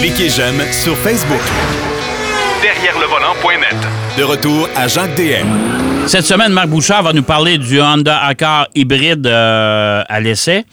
Cliquez 0.00 0.28
j'aime 0.28 0.60
sur 0.72 0.96
Facebook. 0.98 1.40
Derrière 2.62 2.98
le 2.98 3.06
volant.net. 3.06 3.76
De 4.18 4.22
retour 4.22 4.68
à 4.76 4.86
Jacques 4.88 5.14
DM. 5.16 5.46
Cette 6.06 6.24
semaine, 6.24 6.52
Marc 6.52 6.68
Bouchard 6.68 7.02
va 7.02 7.12
nous 7.12 7.22
parler 7.22 7.56
du 7.56 7.80
Honda 7.80 8.18
Accord 8.18 8.66
hybride 8.74 9.26
euh, 9.26 10.02
à 10.06 10.20
l'essai 10.20 10.64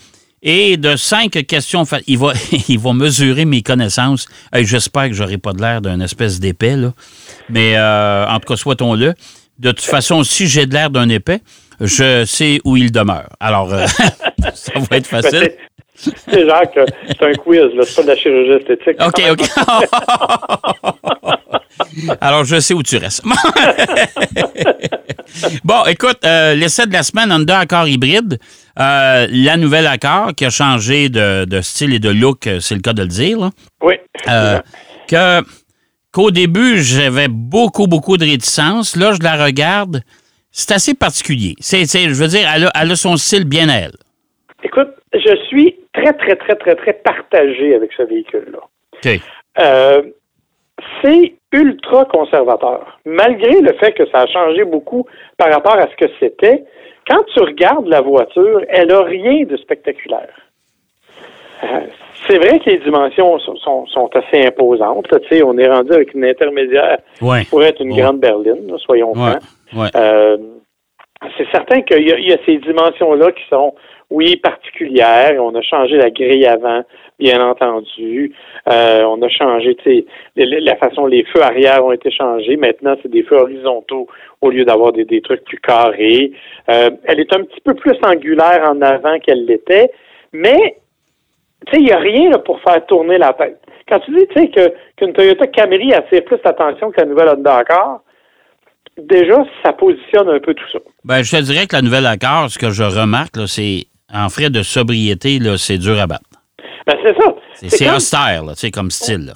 et 0.43 0.75
de 0.77 0.95
cinq 0.97 1.31
questions. 1.47 1.83
Il 2.07 2.17
va, 2.17 2.33
il 2.67 2.79
va 2.79 2.93
mesurer 2.93 3.45
mes 3.45 3.61
connaissances. 3.61 4.27
Hey, 4.51 4.65
J'espère 4.65 5.07
que 5.07 5.13
j'aurai 5.13 5.37
pas 5.37 5.53
de 5.53 5.61
l'air 5.61 5.81
d'un 5.81 6.01
espèce 6.01 6.39
d'épais, 6.39 6.75
là. 6.75 6.93
Mais 7.49 7.77
euh, 7.77 8.27
en 8.27 8.39
tout 8.39 8.47
cas, 8.47 8.57
souhaitons-le. 8.57 9.13
De 9.59 9.71
toute 9.71 9.85
façon, 9.85 10.23
si 10.23 10.47
j'ai 10.47 10.65
de 10.65 10.73
l'air 10.73 10.89
d'un 10.89 11.07
épais, 11.07 11.41
je 11.81 12.23
sais 12.25 12.59
où 12.63 12.77
il 12.77 12.91
demeure. 12.91 13.29
Alors, 13.39 13.73
euh, 13.73 13.85
ça 14.53 14.73
va 14.89 14.97
être 14.97 15.07
facile. 15.07 15.53
c'est- 15.95 16.45
Jacques, 16.47 16.75
là, 16.75 16.85
c'est 17.07 17.23
un 17.23 17.33
quiz, 17.33 17.61
c'est 17.83 17.95
pas 17.95 18.01
de 18.03 18.07
la 18.07 18.15
chirurgie 18.15 18.63
esthétique. 18.63 18.97
OK, 19.05 19.21
OK. 19.31 19.41
Alors, 22.21 22.45
je 22.45 22.59
sais 22.59 22.73
où 22.73 22.83
tu 22.83 22.97
restes. 22.97 23.23
bon, 25.63 25.83
écoute, 25.87 26.19
euh, 26.25 26.55
l'essai 26.55 26.85
de 26.85 26.93
la 26.93 27.03
semaine, 27.03 27.31
Honda 27.31 27.59
Accord 27.59 27.87
hybride, 27.87 28.39
euh, 28.79 29.27
la 29.29 29.57
nouvelle 29.57 29.87
Accord 29.87 30.33
qui 30.35 30.45
a 30.45 30.49
changé 30.49 31.09
de, 31.09 31.45
de 31.45 31.61
style 31.61 31.93
et 31.93 31.99
de 31.99 32.09
look, 32.09 32.47
euh, 32.47 32.59
c'est 32.59 32.75
le 32.75 32.81
cas 32.81 32.93
de 32.93 33.01
le 33.03 33.07
dire, 33.07 33.39
là. 33.39 33.49
Oui. 33.81 33.95
Euh, 34.27 34.59
que, 35.07 35.43
qu'au 36.11 36.31
début, 36.31 36.81
j'avais 36.81 37.27
beaucoup, 37.27 37.87
beaucoup 37.87 38.17
de 38.17 38.25
réticence. 38.25 38.95
Là, 38.95 39.13
je 39.13 39.19
la 39.23 39.43
regarde. 39.43 40.01
C'est 40.51 40.73
assez 40.73 40.93
particulier. 40.93 41.55
C'est, 41.59 41.85
je 41.85 42.13
veux 42.21 42.27
dire, 42.27 42.47
elle 42.53 42.65
a, 42.65 42.71
elle 42.81 42.91
a 42.91 42.95
son 42.95 43.15
style 43.17 43.45
bien 43.45 43.69
à 43.69 43.77
elle. 43.85 43.95
Écoute, 44.63 44.89
je 45.13 45.35
suis 45.47 45.75
très, 45.93 46.13
très, 46.13 46.35
très, 46.35 46.55
très, 46.55 46.75
très 46.75 46.93
partagé 46.93 47.73
avec 47.75 47.91
ce 47.95 48.03
véhicule-là. 48.03 48.59
Euh, 49.59 50.01
c'est 51.01 51.33
ultra 51.53 52.05
conservateur. 52.05 52.99
Malgré 53.05 53.61
le 53.61 53.73
fait 53.73 53.93
que 53.93 54.05
ça 54.09 54.21
a 54.21 54.27
changé 54.27 54.63
beaucoup 54.63 55.05
par 55.37 55.51
rapport 55.51 55.77
à 55.77 55.87
ce 55.89 55.95
que 56.05 56.11
c'était, 56.19 56.63
quand 57.07 57.23
tu 57.33 57.39
regardes 57.41 57.87
la 57.87 58.01
voiture, 58.01 58.61
elle 58.69 58.87
n'a 58.89 59.01
rien 59.03 59.43
de 59.45 59.57
spectaculaire. 59.57 60.29
Euh, 61.63 61.67
c'est 62.27 62.37
vrai 62.37 62.59
que 62.59 62.69
les 62.69 62.77
dimensions 62.79 63.39
sont, 63.39 63.55
sont- 63.57 63.85
sont 63.87 64.09
assez 64.15 64.45
imposantes. 64.45 65.11
là. 65.11 65.17
On 65.45 65.57
est 65.57 65.67
rendu 65.67 65.91
avec 65.91 66.13
une 66.13 66.25
intermédiaire 66.25 66.99
Ouais. 67.21 67.43
pour 67.49 67.63
être 67.63 67.81
une 67.81 67.91
Ouais. 67.93 68.01
grande 68.01 68.19
berline, 68.19 68.67
là, 68.67 68.77
soyons 68.77 69.11
Ouais. 69.13 69.31
francs. 69.31 69.41
Euh, 69.95 70.37
c'est 71.37 71.49
certain 71.51 71.81
qu'il 71.81 72.07
y, 72.07 72.33
a- 72.33 72.37
ces 72.45 72.57
dimensions-là 72.57 73.31
qui 73.31 73.43
sont, 73.49 73.75
oui, 74.09 74.37
particulières. 74.37 75.33
On 75.39 75.53
a 75.55 75.61
changé 75.61 75.97
la 75.97 76.09
grille 76.09 76.45
avant, 76.45 76.83
bien 77.19 77.45
entendu. 77.47 78.33
Euh, 78.69 79.03
on 79.03 79.21
a 79.21 79.29
changé, 79.29 79.77
la 80.35 80.75
façon 80.77 81.05
les 81.05 81.23
feux 81.25 81.43
arrière 81.43 81.85
ont 81.85 81.91
été 81.91 82.09
changés. 82.11 82.57
Maintenant, 82.57 82.95
c'est 83.01 83.11
des 83.11 83.23
feux 83.23 83.37
horizontaux 83.37 84.07
au 84.41 84.49
lieu 84.49 84.65
d'avoir 84.65 84.91
des, 84.93 85.21
trucs 85.21 85.43
plus 85.43 85.59
carrés. 85.59 86.31
Euh, 86.69 86.89
elle 87.05 87.19
est 87.19 87.33
un 87.33 87.43
petit 87.43 87.61
peu 87.61 87.75
plus 87.75 87.97
angulaire 88.03 88.67
en 88.69 88.81
avant 88.81 89.19
qu'elle 89.19 89.45
l'était, 89.45 89.91
mais 90.33 90.77
tu 91.67 91.73
sais, 91.73 91.79
il 91.79 91.85
n'y 91.85 91.91
a 91.91 91.99
rien 91.99 92.31
pour 92.39 92.59
faire 92.61 92.83
tourner 92.87 93.19
la 93.19 93.33
tête. 93.33 93.59
Quand 93.87 93.99
tu 93.99 94.11
dis, 94.11 94.25
tu 94.27 94.41
sais, 94.41 94.49
qu'une 94.97 95.13
Toyota 95.13 95.45
Camry 95.47 95.93
attire 95.93 96.23
plus 96.23 96.39
l'attention 96.43 96.91
que 96.91 97.01
la 97.01 97.05
nouvelle 97.05 97.29
Honda 97.29 97.57
Accord, 97.57 98.01
déjà, 99.09 99.43
ça 99.63 99.73
positionne 99.73 100.29
un 100.29 100.39
peu 100.39 100.53
tout 100.53 100.65
ça. 100.71 100.79
Ben, 101.03 101.23
je 101.23 101.31
te 101.35 101.41
dirais 101.41 101.67
que 101.67 101.75
la 101.75 101.81
nouvelle 101.81 102.05
Accord, 102.05 102.49
ce 102.49 102.57
que 102.59 102.69
je 102.71 102.83
remarque, 102.83 103.37
là, 103.37 103.47
c'est 103.47 103.85
en 104.13 104.29
frais 104.29 104.49
de 104.49 104.61
sobriété, 104.63 105.39
là, 105.39 105.57
c'est 105.57 105.77
dur 105.77 105.99
à 105.99 106.07
battre. 106.07 106.23
Ben, 106.87 106.95
c'est 107.03 107.15
ça. 107.15 107.35
C'est, 107.53 107.69
c'est 107.69 107.85
comme- 107.85 107.95
austère, 107.95 108.43
sais, 108.55 108.71
comme 108.71 108.91
style. 108.91 109.25
Là. 109.27 109.33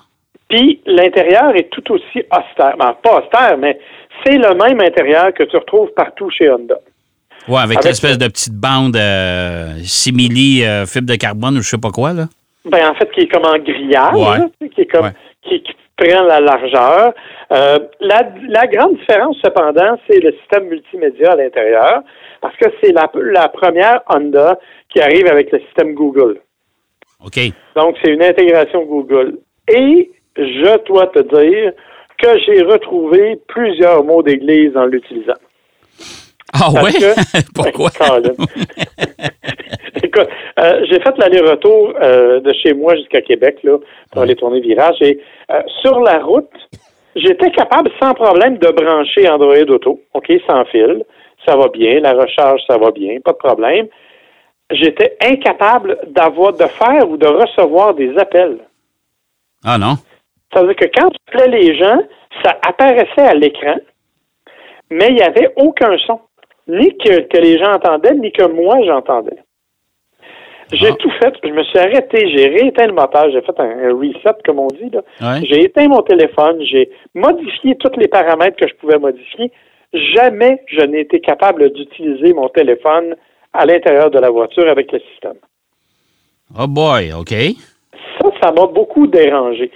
Puis 0.49 0.81
l'intérieur 0.85 1.55
est 1.55 1.69
tout 1.72 1.91
aussi 1.94 2.19
austère. 2.31 2.75
Ben, 2.77 2.95
pas 3.03 3.19
austère, 3.22 3.57
mais 3.57 3.80
c'est 4.23 4.38
le 4.38 4.53
même 4.55 4.80
intérieur 4.81 5.33
que 5.33 5.44
tu 5.44 5.55
retrouves 5.57 5.89
partout 5.95 6.29
chez 6.29 6.50
Honda. 6.50 6.75
Ouais, 7.47 7.59
avec, 7.59 7.78
Avec- 7.78 7.85
l'espèce 7.89 8.18
de 8.18 8.28
petite 8.28 8.53
bande 8.56 8.95
euh, 8.95 9.73
simili 9.84 10.63
euh, 10.66 10.85
fibre 10.88 11.07
de 11.07 11.16
carbone 11.16 11.57
ou 11.57 11.62
je 11.62 11.69
sais 11.69 11.78
pas 11.78 11.91
quoi, 11.91 12.13
là. 12.13 12.25
Ben, 12.66 12.89
en 12.89 12.95
fait, 12.95 13.09
qui 13.12 13.22
est 13.22 13.28
comme 13.28 13.45
en 13.45 13.57
grillage, 13.59 14.13
Ouais. 14.16 14.38
là, 14.39 14.47
qui 14.73 14.81
est 14.81 14.85
comme 14.88 15.06
Ouais. 15.06 15.12
qui, 15.47 15.62
qui 15.62 15.73
prend 15.97 16.23
la 16.23 16.39
largeur. 16.39 17.13
Euh, 17.51 17.79
la, 18.01 18.29
la 18.50 18.67
grande 18.67 18.97
différence, 18.97 19.38
cependant, 19.44 19.97
c'est 20.09 20.19
le 20.19 20.31
système 20.39 20.66
multimédia 20.67 21.31
à 21.31 21.35
l'intérieur, 21.35 22.01
parce 22.41 22.56
que 22.57 22.66
c'est 22.81 22.91
la, 22.91 23.09
la 23.16 23.47
première 23.50 24.01
Honda 24.09 24.59
qui 24.89 25.00
arrive 25.01 25.28
avec 25.28 25.51
le 25.51 25.59
système 25.59 25.94
Google. 25.94 26.39
OK. 27.25 27.39
Donc, 27.75 27.95
c'est 28.03 28.11
une 28.11 28.23
intégration 28.23 28.83
Google. 28.83 29.38
Et 29.67 30.11
je 30.38 30.83
dois 30.85 31.07
te 31.07 31.19
dire 31.19 31.72
que 32.22 32.27
j'ai 32.45 32.62
retrouvé 32.63 33.39
plusieurs 33.47 34.03
mots 34.03 34.22
d'église 34.23 34.75
en 34.77 34.85
l'utilisant. 34.85 35.33
Ah 36.53 36.69
Parce 36.73 36.83
ouais? 36.83 36.91
que- 36.94 37.53
Pourquoi? 37.56 37.89
Écoute, 40.15 40.29
euh, 40.59 40.85
j'ai 40.89 40.99
fait 41.01 41.17
l'aller-retour 41.17 41.93
euh, 42.01 42.39
de 42.39 42.53
chez 42.53 42.73
moi 42.73 42.95
jusqu'à 42.95 43.21
Québec 43.21 43.57
là, 43.63 43.77
pour 44.11 44.21
aller 44.21 44.35
tourner 44.35 44.61
virage. 44.61 44.95
Et 45.01 45.19
euh, 45.51 45.61
sur 45.81 45.99
la 45.99 46.19
route, 46.19 46.49
j'étais 47.15 47.51
capable 47.51 47.91
sans 48.01 48.13
problème 48.13 48.57
de 48.57 48.67
brancher 48.69 49.27
Android 49.29 49.69
Auto, 49.69 49.99
OK, 50.13 50.31
sans 50.47 50.63
fil. 50.65 51.03
Ça 51.45 51.55
va 51.57 51.67
bien. 51.67 51.99
La 51.99 52.13
recharge, 52.13 52.61
ça 52.67 52.77
va 52.77 52.91
bien, 52.91 53.19
pas 53.19 53.33
de 53.33 53.37
problème. 53.37 53.87
J'étais 54.71 55.17
incapable 55.21 55.97
d'avoir, 56.07 56.53
de 56.53 56.65
faire 56.65 57.09
ou 57.09 57.17
de 57.17 57.27
recevoir 57.27 57.93
des 57.93 58.17
appels. 58.17 58.59
Ah 59.63 59.77
non? 59.77 59.95
Ça 60.53 60.61
veut 60.61 60.73
dire 60.73 60.77
que 60.77 60.99
quand 60.99 61.09
tu 61.09 61.17
appelais 61.27 61.59
les 61.59 61.77
gens, 61.77 61.99
ça 62.43 62.57
apparaissait 62.65 63.21
à 63.21 63.33
l'écran, 63.33 63.75
mais 64.89 65.07
il 65.09 65.15
n'y 65.15 65.21
avait 65.21 65.51
aucun 65.57 65.97
son. 66.07 66.21
Ni 66.67 66.97
que, 66.97 67.21
que 67.27 67.37
les 67.37 67.59
gens 67.59 67.73
entendaient, 67.73 68.15
ni 68.15 68.31
que 68.31 68.47
moi 68.47 68.77
j'entendais. 68.85 69.37
J'ai 70.71 70.87
Ah. 70.87 70.95
tout 70.99 71.11
fait. 71.21 71.33
Je 71.43 71.49
me 71.51 71.63
suis 71.63 71.77
arrêté, 71.77 72.27
j'ai 72.35 72.47
rééteint 72.47 72.87
le 72.87 72.93
moteur, 72.93 73.29
j'ai 73.31 73.41
fait 73.41 73.59
un, 73.59 73.93
reset, 73.93 74.35
comme 74.43 74.59
on 74.59 74.67
dit. 74.67 74.89
Ouais. 75.21 75.41
J'ai 75.43 75.63
éteint 75.65 75.87
mon 75.87 76.01
téléphone, 76.01 76.61
j'ai 76.63 76.89
modifié 77.13 77.75
tous 77.75 77.97
les 77.99 78.07
paramètres 78.07 78.57
que 78.57 78.67
je 78.67 78.73
pouvais 78.75 78.97
modifier. 78.97 79.51
Jamais 79.93 80.61
je 80.67 80.81
n'ai 80.81 81.01
été 81.01 81.19
capable 81.19 81.71
d'utiliser 81.71 82.33
mon 82.33 82.49
téléphone 82.49 83.15
à 83.53 83.65
l'intérieur 83.65 84.09
de 84.09 84.19
la 84.19 84.29
voiture 84.29 84.67
avec 84.67 84.91
le 84.91 84.99
système. 85.11 85.37
Oh 86.59 86.67
boy, 86.67 87.11
OK. 87.13 87.33
Ça, 88.19 88.29
ça 88.41 88.51
m'a 88.51 88.65
beaucoup 88.67 89.07
dérangé. 89.07 89.71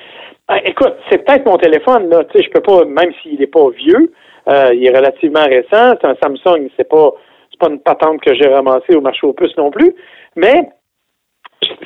Ah, 0.47 0.59
écoute, 0.65 0.95
c'est 1.09 1.19
peut-être 1.23 1.45
mon 1.45 1.57
téléphone, 1.57 2.09
là. 2.09 2.23
Tu 2.25 2.39
sais, 2.39 2.43
je 2.45 2.49
peux 2.49 2.61
pas, 2.61 2.83
même 2.85 3.11
s'il 3.21 3.39
n'est 3.39 3.47
pas 3.47 3.69
vieux, 3.69 4.11
euh, 4.47 4.71
il 4.73 4.85
est 4.85 4.95
relativement 4.95 5.45
récent. 5.45 5.95
C'est 6.01 6.07
un 6.07 6.15
Samsung, 6.21 6.69
c'est 6.75 6.89
pas, 6.89 7.11
c'est 7.51 7.59
pas 7.59 7.69
une 7.69 7.79
patente 7.79 8.21
que 8.21 8.33
j'ai 8.33 8.47
ramassée 8.47 8.95
au 8.95 9.01
marché 9.01 9.27
aux 9.27 9.33
puces 9.33 9.55
non 9.57 9.69
plus. 9.69 9.93
Mais 10.35 10.69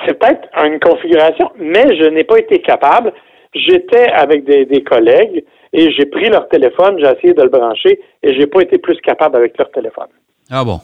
c'est 0.05 0.17
peut-être 0.19 0.47
une 0.65 0.79
configuration, 0.79 1.51
mais 1.57 1.95
je 1.97 2.05
n'ai 2.05 2.23
pas 2.23 2.39
été 2.39 2.59
capable. 2.59 3.13
J'étais 3.53 4.09
avec 4.11 4.45
des, 4.45 4.65
des 4.65 4.83
collègues 4.83 5.43
et 5.73 5.91
j'ai 5.91 6.05
pris 6.05 6.29
leur 6.29 6.47
téléphone, 6.49 6.97
j'ai 6.99 7.05
essayé 7.11 7.33
de 7.33 7.41
le 7.43 7.49
brancher 7.49 7.99
et 8.23 8.33
j'ai 8.33 8.47
pas 8.47 8.61
été 8.61 8.77
plus 8.79 8.99
capable 9.01 9.35
avec 9.37 9.57
leur 9.57 9.69
téléphone. 9.71 10.07
Ah 10.51 10.63
bon? 10.63 10.79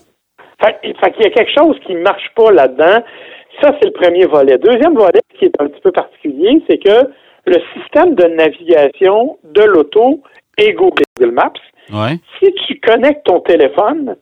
Fait, 0.62 0.78
fait 0.84 1.12
qu'il 1.14 1.24
y 1.24 1.28
a 1.28 1.32
quelque 1.32 1.52
chose 1.58 1.78
qui 1.86 1.96
ne 1.96 2.02
marche 2.02 2.30
pas 2.36 2.52
là-dedans. 2.52 3.04
Ça, 3.62 3.72
c'est 3.82 3.88
le 3.88 3.94
premier 3.94 4.26
volet. 4.26 4.58
Deuxième 4.58 4.94
volet 4.96 5.22
qui 5.38 5.46
est 5.46 5.62
un 5.62 5.68
petit 5.68 5.82
peu 5.82 5.92
particulier, 5.92 6.62
c'est 6.70 6.78
que 6.78 7.10
le 7.46 7.56
système 7.74 8.14
de 8.16 8.26
navigation 8.26 9.38
de 9.44 9.64
l'auto 9.64 10.22
et 10.58 10.74
Google 10.74 11.32
Maps, 11.32 11.54
Ouais. 11.92 12.18
si 12.40 12.54
tu 12.68 12.80
connectes 12.82 13.26
ton 13.26 13.40
téléphone, 13.40 14.16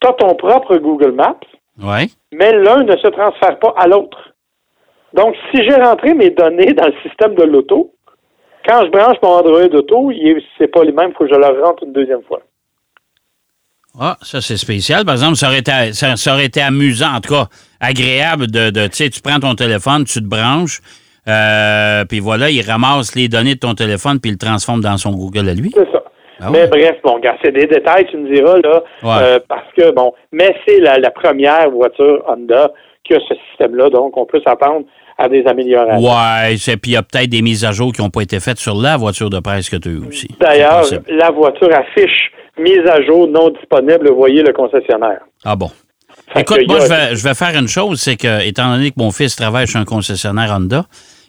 tu 0.00 0.08
as 0.08 0.12
ton 0.14 0.34
propre 0.34 0.76
Google 0.78 1.12
Maps, 1.12 1.36
Ouais. 1.82 2.06
Mais 2.32 2.52
l'un 2.52 2.82
ne 2.82 2.96
se 2.96 3.08
transfère 3.08 3.58
pas 3.58 3.74
à 3.76 3.86
l'autre. 3.86 4.18
Donc, 5.14 5.36
si 5.50 5.62
j'ai 5.62 5.74
rentré 5.74 6.14
mes 6.14 6.30
données 6.30 6.72
dans 6.72 6.86
le 6.86 6.94
système 7.02 7.34
de 7.34 7.42
l'auto, 7.44 7.92
quand 8.66 8.84
je 8.84 8.90
branche 8.90 9.16
mon 9.22 9.30
Android 9.30 9.78
Auto, 9.78 10.10
c'est 10.58 10.68
pas 10.68 10.84
les 10.84 10.92
mêmes, 10.92 11.10
il 11.10 11.14
faut 11.14 11.24
que 11.24 11.30
je 11.30 11.38
le 11.38 11.62
rentre 11.62 11.84
une 11.84 11.92
deuxième 11.92 12.22
fois. 12.22 12.40
Ah, 14.00 14.16
ça, 14.22 14.40
c'est 14.40 14.56
spécial. 14.56 15.04
Par 15.04 15.14
exemple, 15.14 15.36
ça 15.36 15.48
aurait, 15.48 15.58
été, 15.58 15.92
ça, 15.92 16.16
ça 16.16 16.32
aurait 16.32 16.46
été 16.46 16.62
amusant, 16.62 17.14
en 17.14 17.20
tout 17.20 17.34
cas, 17.34 17.46
agréable 17.78 18.46
de, 18.46 18.70
de 18.70 18.86
tu 18.86 18.96
sais, 18.96 19.10
tu 19.10 19.20
prends 19.20 19.38
ton 19.38 19.54
téléphone, 19.54 20.04
tu 20.04 20.20
te 20.20 20.26
branches, 20.26 20.80
euh, 21.28 22.04
puis 22.06 22.20
voilà, 22.20 22.50
il 22.50 22.62
ramasse 22.62 23.14
les 23.14 23.28
données 23.28 23.54
de 23.54 23.60
ton 23.60 23.74
téléphone, 23.74 24.18
puis 24.18 24.30
il 24.30 24.34
le 24.34 24.38
transforme 24.38 24.80
dans 24.80 24.96
son 24.96 25.10
Google 25.10 25.48
à 25.48 25.54
lui. 25.54 25.70
C'est 25.74 25.90
ça. 25.92 26.01
Ah 26.44 26.50
mais 26.50 26.66
bref, 26.66 26.96
bon, 27.04 27.18
gars, 27.20 27.36
c'est 27.42 27.52
des 27.52 27.66
détails, 27.66 28.06
tu 28.10 28.16
me 28.16 28.32
diras, 28.34 28.56
là, 28.58 28.82
Ouais. 29.02 29.22
euh, 29.22 29.38
parce 29.48 29.66
que, 29.76 29.92
bon, 29.92 30.12
mais 30.32 30.54
c'est 30.66 30.80
la, 30.80 30.98
la 30.98 31.10
première 31.10 31.70
voiture 31.70 32.24
Honda 32.28 32.70
qui 33.04 33.14
a 33.14 33.18
ce 33.28 33.34
système-là, 33.50 33.90
donc 33.90 34.16
on 34.16 34.26
peut 34.26 34.40
s'attendre 34.46 34.84
à 35.18 35.28
des 35.28 35.44
améliorations. 35.46 36.08
Ouais, 36.08 36.56
c'est- 36.56 36.76
puis 36.76 36.92
il 36.92 36.94
y 36.94 36.96
a 36.96 37.02
peut-être 37.02 37.28
des 37.30 37.42
mises 37.42 37.64
à 37.64 37.72
jour 37.72 37.92
qui 37.92 38.00
n'ont 38.02 38.10
pas 38.10 38.22
été 38.22 38.40
faites 38.40 38.58
sur 38.58 38.74
la 38.74 38.96
voiture 38.96 39.30
de 39.30 39.38
presse 39.40 39.68
que 39.70 39.76
tu 39.76 39.88
as 40.02 40.08
aussi. 40.08 40.28
D'ailleurs, 40.40 40.84
la 41.08 41.30
voiture 41.30 41.68
affiche 41.74 42.32
mise 42.58 42.80
à 42.88 43.00
jour 43.02 43.28
non 43.28 43.50
disponible, 43.50 44.10
voyez 44.10 44.42
le 44.42 44.52
concessionnaire. 44.52 45.20
Ah 45.44 45.54
bon. 45.56 45.70
Écoute, 46.36 46.60
moi, 46.66 46.76
a- 46.78 46.80
je 46.80 46.88
vais, 46.88 47.16
je 47.16 47.24
vais 47.28 47.34
faire 47.34 47.58
une 47.58 47.68
chose, 47.68 48.00
c'est 48.00 48.16
que, 48.16 48.46
étant 48.46 48.72
donné 48.74 48.90
que 48.90 48.96
mon 48.98 49.10
fils 49.10 49.36
travaille 49.36 49.66
chez 49.66 49.78
un 49.78 49.84
concessionnaire 49.84 50.50
Honda, 50.56 50.84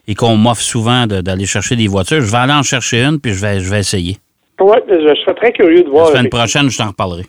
et 0.08 0.16
qu'on 0.16 0.36
m'offre 0.36 0.62
souvent 0.62 1.08
de- 1.08 1.22
d'aller 1.22 1.46
chercher 1.46 1.76
des 1.76 1.88
voitures. 1.88 2.22
Je 2.22 2.30
vais 2.32 2.38
aller 2.38 2.54
en 2.54 2.64
chercher 2.64 3.04
une, 3.04 3.20
puis 3.20 3.34
je 3.34 3.42
vais, 3.42 3.60
je 3.62 3.70
vais 3.70 3.80
essayer. 3.80 4.18
Oui, 4.64 4.78
je, 4.88 4.96
je 5.16 5.22
serais 5.22 5.34
très 5.36 5.52
curieux 5.52 5.80
de 5.82 5.86
La 5.86 5.92
voir. 5.92 6.08
semaine 6.08 6.30
prochaine, 6.30 6.70
je 6.70 6.78
t'en 6.78 6.88
reparlerai. 6.90 7.24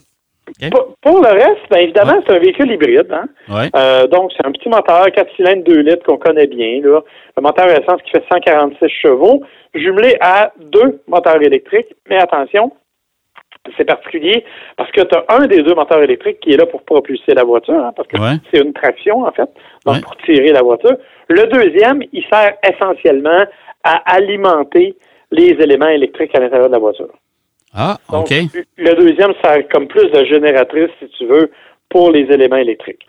Pour, 0.70 0.94
pour 1.02 1.20
le 1.20 1.30
reste, 1.32 1.62
bien 1.70 1.80
évidemment, 1.80 2.20
c'est 2.26 2.34
un 2.34 2.38
véhicule 2.38 2.70
hybride. 2.70 3.10
Hein? 3.10 3.24
Ouais. 3.48 3.70
Euh, 3.74 4.06
donc, 4.06 4.30
c'est 4.36 4.46
un 4.46 4.52
petit 4.52 4.68
moteur 4.68 5.06
4 5.10 5.34
cylindres 5.36 5.64
2 5.64 5.80
litres 5.80 6.04
qu'on 6.06 6.18
connaît 6.18 6.46
bien. 6.46 6.80
Là. 6.82 7.00
Un 7.36 7.40
moteur 7.40 7.66
essence 7.70 8.00
qui 8.02 8.10
fait 8.10 8.22
146 8.30 8.88
chevaux, 9.02 9.42
jumelé 9.74 10.16
à 10.20 10.52
deux 10.58 11.00
moteurs 11.08 11.42
électriques. 11.42 11.92
Mais 12.08 12.18
attention, 12.18 12.72
c'est 13.76 13.84
particulier 13.86 14.44
parce 14.76 14.90
que 14.92 15.00
tu 15.00 15.16
as 15.16 15.24
un 15.34 15.46
des 15.46 15.62
deux 15.62 15.74
moteurs 15.74 16.02
électriques 16.02 16.40
qui 16.40 16.52
est 16.52 16.56
là 16.58 16.66
pour 16.66 16.82
propulser 16.84 17.32
la 17.34 17.42
voiture, 17.44 17.74
hein, 17.82 17.92
parce 17.96 18.06
que 18.08 18.18
Ouais. 18.20 18.36
c'est 18.52 18.60
une 18.60 18.74
traction, 18.74 19.24
en 19.24 19.32
fait, 19.32 19.48
donc 19.86 19.94
Ouais. 19.96 20.00
pour 20.02 20.14
tirer 20.18 20.52
la 20.52 20.62
voiture. 20.62 20.96
Le 21.28 21.46
deuxième, 21.46 22.02
il 22.12 22.22
sert 22.30 22.52
essentiellement 22.62 23.44
à 23.82 24.14
alimenter 24.14 24.94
les 25.32 25.56
éléments 25.58 25.88
électriques 25.88 26.34
à 26.36 26.40
l'intérieur 26.40 26.68
de 26.68 26.72
la 26.74 26.78
voiture. 26.78 27.08
Ah, 27.74 27.96
Donc, 28.12 28.26
OK. 28.30 28.34
le 28.76 28.94
deuxième 28.94 29.32
sert 29.42 29.66
comme 29.72 29.88
plus 29.88 30.08
de 30.10 30.24
génératrice, 30.24 30.90
si 31.00 31.08
tu 31.18 31.26
veux, 31.26 31.50
pour 31.90 32.10
les 32.12 32.22
éléments 32.32 32.56
électriques. 32.56 33.06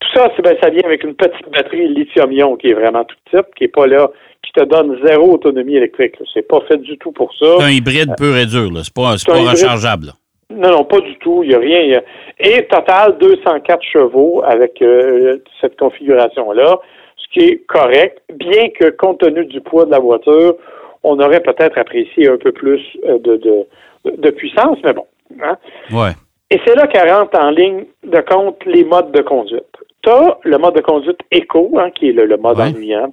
Tout 0.00 0.08
ça, 0.18 0.28
ben, 0.42 0.56
ça 0.62 0.70
vient 0.70 0.82
avec 0.84 1.04
une 1.04 1.14
petite 1.14 1.48
batterie 1.52 1.88
lithium-ion 1.88 2.56
qui 2.56 2.70
est 2.70 2.74
vraiment 2.74 3.04
tout 3.04 3.16
type, 3.30 3.46
qui 3.56 3.64
est 3.64 3.68
pas 3.74 3.86
là, 3.86 4.10
qui 4.44 4.50
te 4.52 4.64
donne 4.64 4.98
zéro 5.06 5.32
autonomie 5.34 5.76
électrique. 5.76 6.16
C'est 6.34 6.46
pas 6.46 6.60
fait 6.68 6.78
du 6.78 6.98
tout 6.98 7.12
pour 7.12 7.32
ça. 7.38 7.46
C'est 7.58 7.64
un 7.64 7.70
hybride 7.70 8.10
pur 8.18 8.36
et 8.36 8.46
dur. 8.46 8.70
C'est 8.82 8.92
pas, 8.92 9.14
pas 9.24 9.50
rechargeable, 9.50 10.06
là. 10.06 10.12
Non, 10.50 10.70
non, 10.70 10.84
pas 10.84 11.00
du 11.00 11.16
tout. 11.18 11.42
Il 11.44 11.50
n'y 11.50 11.54
a 11.54 11.58
rien. 11.58 11.80
il 11.80 11.90
y 11.90 11.94
a- 11.94 12.02
Et 12.40 12.66
total, 12.66 13.16
204 13.18 13.82
chevaux 13.84 14.42
avec 14.44 14.82
euh, 14.82 15.38
cette 15.60 15.78
configuration-là, 15.78 16.78
ce 17.16 17.28
qui 17.32 17.46
est 17.46 17.56
correct, 17.66 18.18
bien 18.34 18.68
que 18.70 18.90
compte 18.90 19.20
tenu 19.20 19.46
du 19.46 19.60
poids 19.60 19.86
de 19.86 19.92
la 19.92 20.00
voiture, 20.00 20.56
on 21.04 21.18
aurait 21.20 21.40
peut-être 21.40 21.78
apprécié 21.78 22.28
un 22.28 22.36
peu 22.36 22.52
plus 22.52 22.80
euh, 23.08 23.18
de, 23.18 23.36
de, 23.36 23.64
de 24.04 24.30
puissance, 24.30 24.78
mais 24.84 24.92
bon. 24.92 25.06
hein. 25.42 25.56
Ouais. 25.92 26.12
Et 26.50 26.60
c'est 26.66 26.74
là 26.74 26.86
qu'elle 26.86 27.10
rentre 27.10 27.38
en 27.38 27.50
ligne 27.50 27.84
de 28.04 28.20
compte 28.20 28.64
les 28.66 28.84
modes 28.84 29.12
de 29.12 29.22
conduite. 29.22 29.64
Tu 30.02 30.10
as 30.10 30.36
le 30.44 30.58
mode 30.58 30.74
de 30.74 30.80
conduite 30.80 31.20
éco, 31.30 31.70
hein, 31.78 31.90
qui 31.90 32.08
est 32.08 32.12
le, 32.12 32.26
le 32.26 32.36
mode 32.36 32.58
Ouais. 32.58 32.64
ennuyant. 32.68 33.12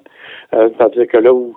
Euh, 0.53 0.69
C'est-à-dire 0.77 1.07
que 1.07 1.17
là 1.17 1.33
où, 1.33 1.55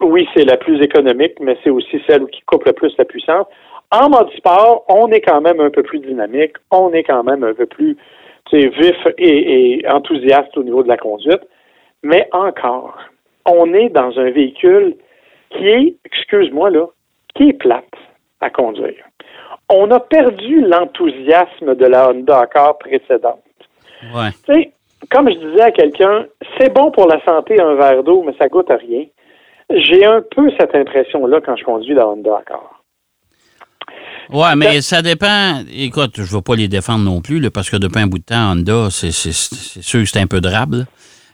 oui, 0.00 0.26
c'est 0.34 0.44
la 0.44 0.56
plus 0.56 0.80
économique, 0.82 1.34
mais 1.40 1.56
c'est 1.62 1.70
aussi 1.70 2.00
celle 2.08 2.26
qui 2.28 2.40
coupe 2.42 2.64
le 2.64 2.72
plus 2.72 2.94
la 2.96 3.04
puissance. 3.04 3.46
En 3.90 4.08
mode 4.08 4.30
sport, 4.36 4.84
on 4.88 5.08
est 5.08 5.20
quand 5.20 5.40
même 5.40 5.60
un 5.60 5.70
peu 5.70 5.82
plus 5.82 5.98
dynamique, 5.98 6.52
on 6.70 6.92
est 6.92 7.02
quand 7.02 7.24
même 7.24 7.42
un 7.44 7.54
peu 7.54 7.66
plus 7.66 7.96
vif 8.52 8.96
et, 9.18 9.78
et 9.80 9.88
enthousiaste 9.88 10.56
au 10.56 10.62
niveau 10.62 10.82
de 10.82 10.88
la 10.88 10.96
conduite. 10.96 11.42
Mais 12.02 12.28
encore, 12.32 12.96
on 13.46 13.74
est 13.74 13.88
dans 13.90 14.18
un 14.18 14.30
véhicule 14.30 14.94
qui 15.50 15.68
est, 15.68 15.94
excuse-moi 16.04 16.70
là, 16.70 16.86
qui 17.34 17.48
est 17.50 17.52
plate 17.52 17.84
à 18.40 18.50
conduire. 18.50 19.04
On 19.68 19.90
a 19.90 20.00
perdu 20.00 20.62
l'enthousiasme 20.62 21.74
de 21.74 21.86
la 21.86 22.10
Honda 22.10 22.40
Accord 22.40 22.78
précédente. 22.78 23.42
Ouais. 24.14 24.30
Tu 24.46 24.52
sais, 24.54 24.72
comme 25.10 25.30
je 25.30 25.36
disais 25.38 25.62
à 25.62 25.70
quelqu'un, 25.70 26.26
c'est 26.58 26.72
bon 26.74 26.90
pour 26.90 27.06
la 27.06 27.22
santé 27.24 27.60
un 27.60 27.74
verre 27.74 28.02
d'eau, 28.02 28.22
mais 28.26 28.34
ça 28.38 28.48
goûte 28.48 28.70
à 28.70 28.76
rien. 28.76 29.04
J'ai 29.70 30.04
un 30.04 30.22
peu 30.34 30.50
cette 30.58 30.74
impression-là 30.74 31.40
quand 31.44 31.56
je 31.56 31.64
conduis 31.64 31.94
la 31.94 32.08
Honda 32.08 32.38
Accord. 32.38 32.82
Ouais, 34.32 34.54
mais 34.56 34.80
ça 34.80 35.02
dépend. 35.02 35.60
Écoute, 35.72 36.12
je 36.16 36.22
ne 36.22 36.26
veux 36.36 36.40
pas 36.42 36.54
les 36.54 36.68
défendre 36.68 37.04
non 37.04 37.20
plus, 37.20 37.40
là, 37.40 37.50
parce 37.50 37.68
que 37.68 37.76
depuis 37.76 38.00
un 38.00 38.06
bout 38.06 38.18
de 38.18 38.24
temps, 38.24 38.52
Honda, 38.52 38.88
c'est 38.90 39.10
c'est- 39.12 39.32
c'est 39.32 39.82
sûr 39.82 40.00
que 40.00 40.06
c'est 40.06 40.20
un 40.20 40.26
peu 40.28 40.40
drabe. 40.40 40.84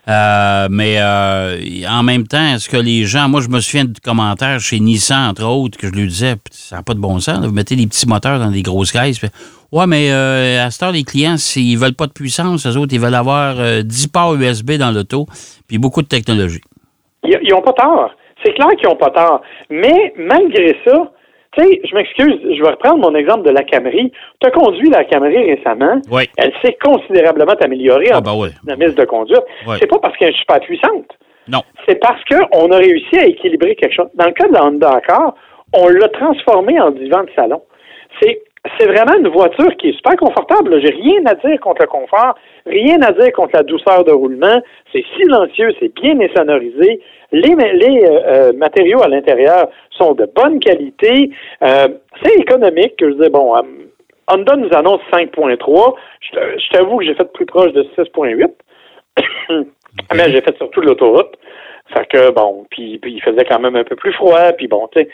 Euh, 0.09 0.69
mais 0.71 0.97
euh, 1.01 1.57
en 1.91 2.03
même 2.05 2.27
temps, 2.29 2.55
est-ce 2.55 2.69
que 2.69 2.77
les 2.77 3.05
gens. 3.05 3.29
Moi, 3.29 3.41
je 3.41 3.49
me 3.49 3.61
souviens 3.61 3.85
de 3.85 3.99
commentaires 4.03 4.61
chez 4.61 4.79
Nissan, 4.79 5.31
entre 5.31 5.45
autres, 5.45 5.77
que 5.79 5.89
je 5.89 5.93
lui 5.93 6.07
disais, 6.07 6.35
ça 6.51 6.77
n'a 6.77 6.83
pas 6.83 6.95
de 6.95 7.01
bon 7.01 7.19
sens. 7.19 7.41
là, 7.41 7.49
vous 7.49 7.53
mettez 7.53 7.75
des 7.75 7.87
petits 7.87 8.09
moteurs 8.09 8.39
dans 8.39 8.51
des 8.51 8.63
grosses 8.63 8.93
caisses. 8.93 9.19
puis, 9.19 9.29
ouais, 9.73 9.87
mais 9.89 10.13
euh, 10.13 10.65
à 10.65 10.71
cette 10.71 10.85
heure, 10.85 10.93
les 10.93 11.03
clients, 11.03 11.37
s'ils 11.37 11.77
veulent 11.77 11.95
pas 11.95 12.07
de 12.07 12.13
puissance, 12.13 12.67
eux 12.67 12.77
autres, 12.79 12.95
ils 12.95 13.01
veulent 13.01 13.15
avoir 13.15 13.59
euh, 13.59 13.83
10 13.83 14.09
ports 14.09 14.35
USB 14.37 14.73
dans 14.73 14.93
l'auto, 14.93 15.27
puis 15.67 15.79
beaucoup 15.79 16.03
de 16.03 16.09
technologie. 16.09 16.61
Ils 17.25 17.51
n'ont 17.51 17.63
pas 17.63 17.73
tort. 17.73 18.11
C'est 18.45 18.53
clair 18.53 18.69
qu'ils 18.79 18.89
n'ont 18.89 18.97
pas 18.97 19.11
tort. 19.11 19.41
Mais 19.71 20.15
malgré 20.17 20.77
ça, 20.85 21.11
tu 21.57 21.63
sais, 21.65 21.81
je 21.85 21.95
m'excuse, 21.95 22.39
je 22.57 22.63
vais 22.63 22.71
reprendre 22.71 22.99
mon 22.99 23.15
exemple 23.15 23.43
de 23.45 23.51
la 23.51 23.63
Camry. 23.63 24.13
Tu 24.41 24.47
as 24.47 24.51
conduit 24.51 24.91
la 24.91 25.05
Camry 25.05 25.55
récemment. 25.55 26.01
Oui. 26.11 26.25
Elle 26.37 26.53
s'est 26.63 26.77
considérablement 26.83 27.55
améliorée 27.61 28.11
Ah, 28.13 28.19
en 28.19 28.23
ben 28.23 28.35
oui. 28.37 28.49
dynamisme 28.65 28.95
de 28.97 29.05
conduite. 29.05 29.43
Ouais. 29.67 29.77
C'est 29.81 29.87
pas 29.89 29.99
parce 29.99 30.17
qu'elle 30.17 30.31
est 30.31 30.39
super 30.39 30.61
puissante. 30.61 31.07
Non. 31.49 31.61
c'est 31.87 32.01
parce 32.01 32.21
qu'on 32.25 32.73
a 32.73 32.77
réussi 32.79 33.17
à 33.19 33.25
équilibrer 33.27 33.77
quelque 33.77 33.95
chose. 33.95 34.09
Dans 34.15 34.27
le 34.27 34.33
cas 34.33 34.49
de 34.49 34.53
la 34.55 34.65
Honda 34.65 34.91
Accord, 34.97 35.37
on 35.73 35.87
l'a 35.89 36.09
transformé 36.09 36.81
en 36.81 36.91
divan 36.91 37.23
de 37.23 37.31
salon. 37.37 37.63
C'est 38.21 38.43
c'est 38.81 38.87
vraiment 38.87 39.15
une 39.17 39.29
voiture 39.29 39.77
qui 39.77 39.91
est 39.91 39.93
super 39.97 40.17
confortable. 40.17 40.81
J'ai 40.83 40.91
rien 40.93 41.21
à 41.27 41.35
dire 41.37 41.61
contre 41.61 41.83
le 41.83 41.87
confort, 41.87 42.35
rien 42.67 43.01
à 43.03 43.13
dire 43.13 43.31
contre 43.33 43.51
la 43.55 43.63
douceur 43.63 44.03
de 44.03 44.11
roulement. 44.11 44.61
C'est 44.93 45.05
silencieux, 45.17 45.73
c'est 45.79 45.95
bien 45.95 46.19
insonorisé. 46.21 47.01
Les, 47.33 47.55
euh, 47.55 48.21
euh, 48.27 48.53
matériaux 48.55 49.03
à 49.03 49.09
l'intérieur 49.09 49.69
sont 49.91 50.15
de 50.15 50.29
bonne 50.35 50.61
qualité. 50.61 51.31
Euh, 51.63 51.89
c'est 52.23 52.35
économique. 52.37 52.95
Je 53.01 53.23
dis 53.23 53.31
bon, 53.31 53.55
Honda 54.29 54.57
nous 54.57 54.73
annonce 54.73 55.01
5.3. 55.13 55.95
Je 56.21 56.71
t'avoue 56.71 56.99
que 56.99 57.05
j'ai 57.05 57.15
fait 57.15 57.33
plus 57.33 57.47
proche 57.47 57.73
de 57.73 57.85
6.8. 57.97 58.47
Mais 60.15 60.31
j'ai 60.31 60.43
fait 60.43 60.57
surtout 60.59 60.81
de 60.81 60.87
l'autoroute. 60.87 61.37
Fait 61.95 62.07
que 62.07 62.31
bon, 62.33 62.67
puis, 62.71 62.99
puis 62.99 63.15
il 63.15 63.23
faisait 63.23 63.45
quand 63.45 63.61
même 63.61 63.77
un 63.77 63.85
peu 63.85 63.97
plus 63.97 64.13
froid, 64.13 64.53
puis 64.53 64.67
bon, 64.67 64.89
tu 64.95 65.07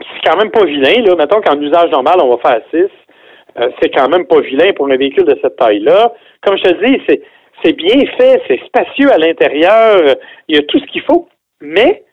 c'est 0.00 0.30
quand 0.30 0.36
même 0.36 0.50
pas 0.50 0.64
vilain, 0.64 1.02
là. 1.02 1.16
Mettons 1.16 1.40
qu'en 1.40 1.60
usage 1.60 1.90
normal, 1.90 2.16
on 2.22 2.36
va 2.36 2.38
faire 2.38 2.60
6. 2.70 2.86
Euh, 3.58 3.70
c'est 3.80 3.90
quand 3.90 4.08
même 4.08 4.26
pas 4.26 4.40
vilain 4.40 4.72
pour 4.72 4.88
un 4.90 4.96
véhicule 4.96 5.24
de 5.24 5.38
cette 5.42 5.56
taille-là. 5.56 6.12
Comme 6.42 6.56
je 6.58 6.62
te 6.62 6.84
dis, 6.84 7.02
c'est, 7.08 7.22
c'est 7.62 7.72
bien 7.72 8.00
fait, 8.16 8.40
c'est 8.48 8.60
spacieux 8.66 9.12
à 9.12 9.18
l'intérieur, 9.18 10.16
il 10.48 10.56
y 10.56 10.58
a 10.58 10.62
tout 10.62 10.78
ce 10.78 10.84
qu'il 10.92 11.02
faut, 11.02 11.28
mais 11.60 12.04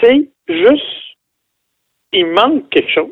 c'est 0.00 0.28
juste, 0.48 0.82
il 2.12 2.26
manque 2.26 2.68
quelque 2.70 2.92
chose. 2.92 3.10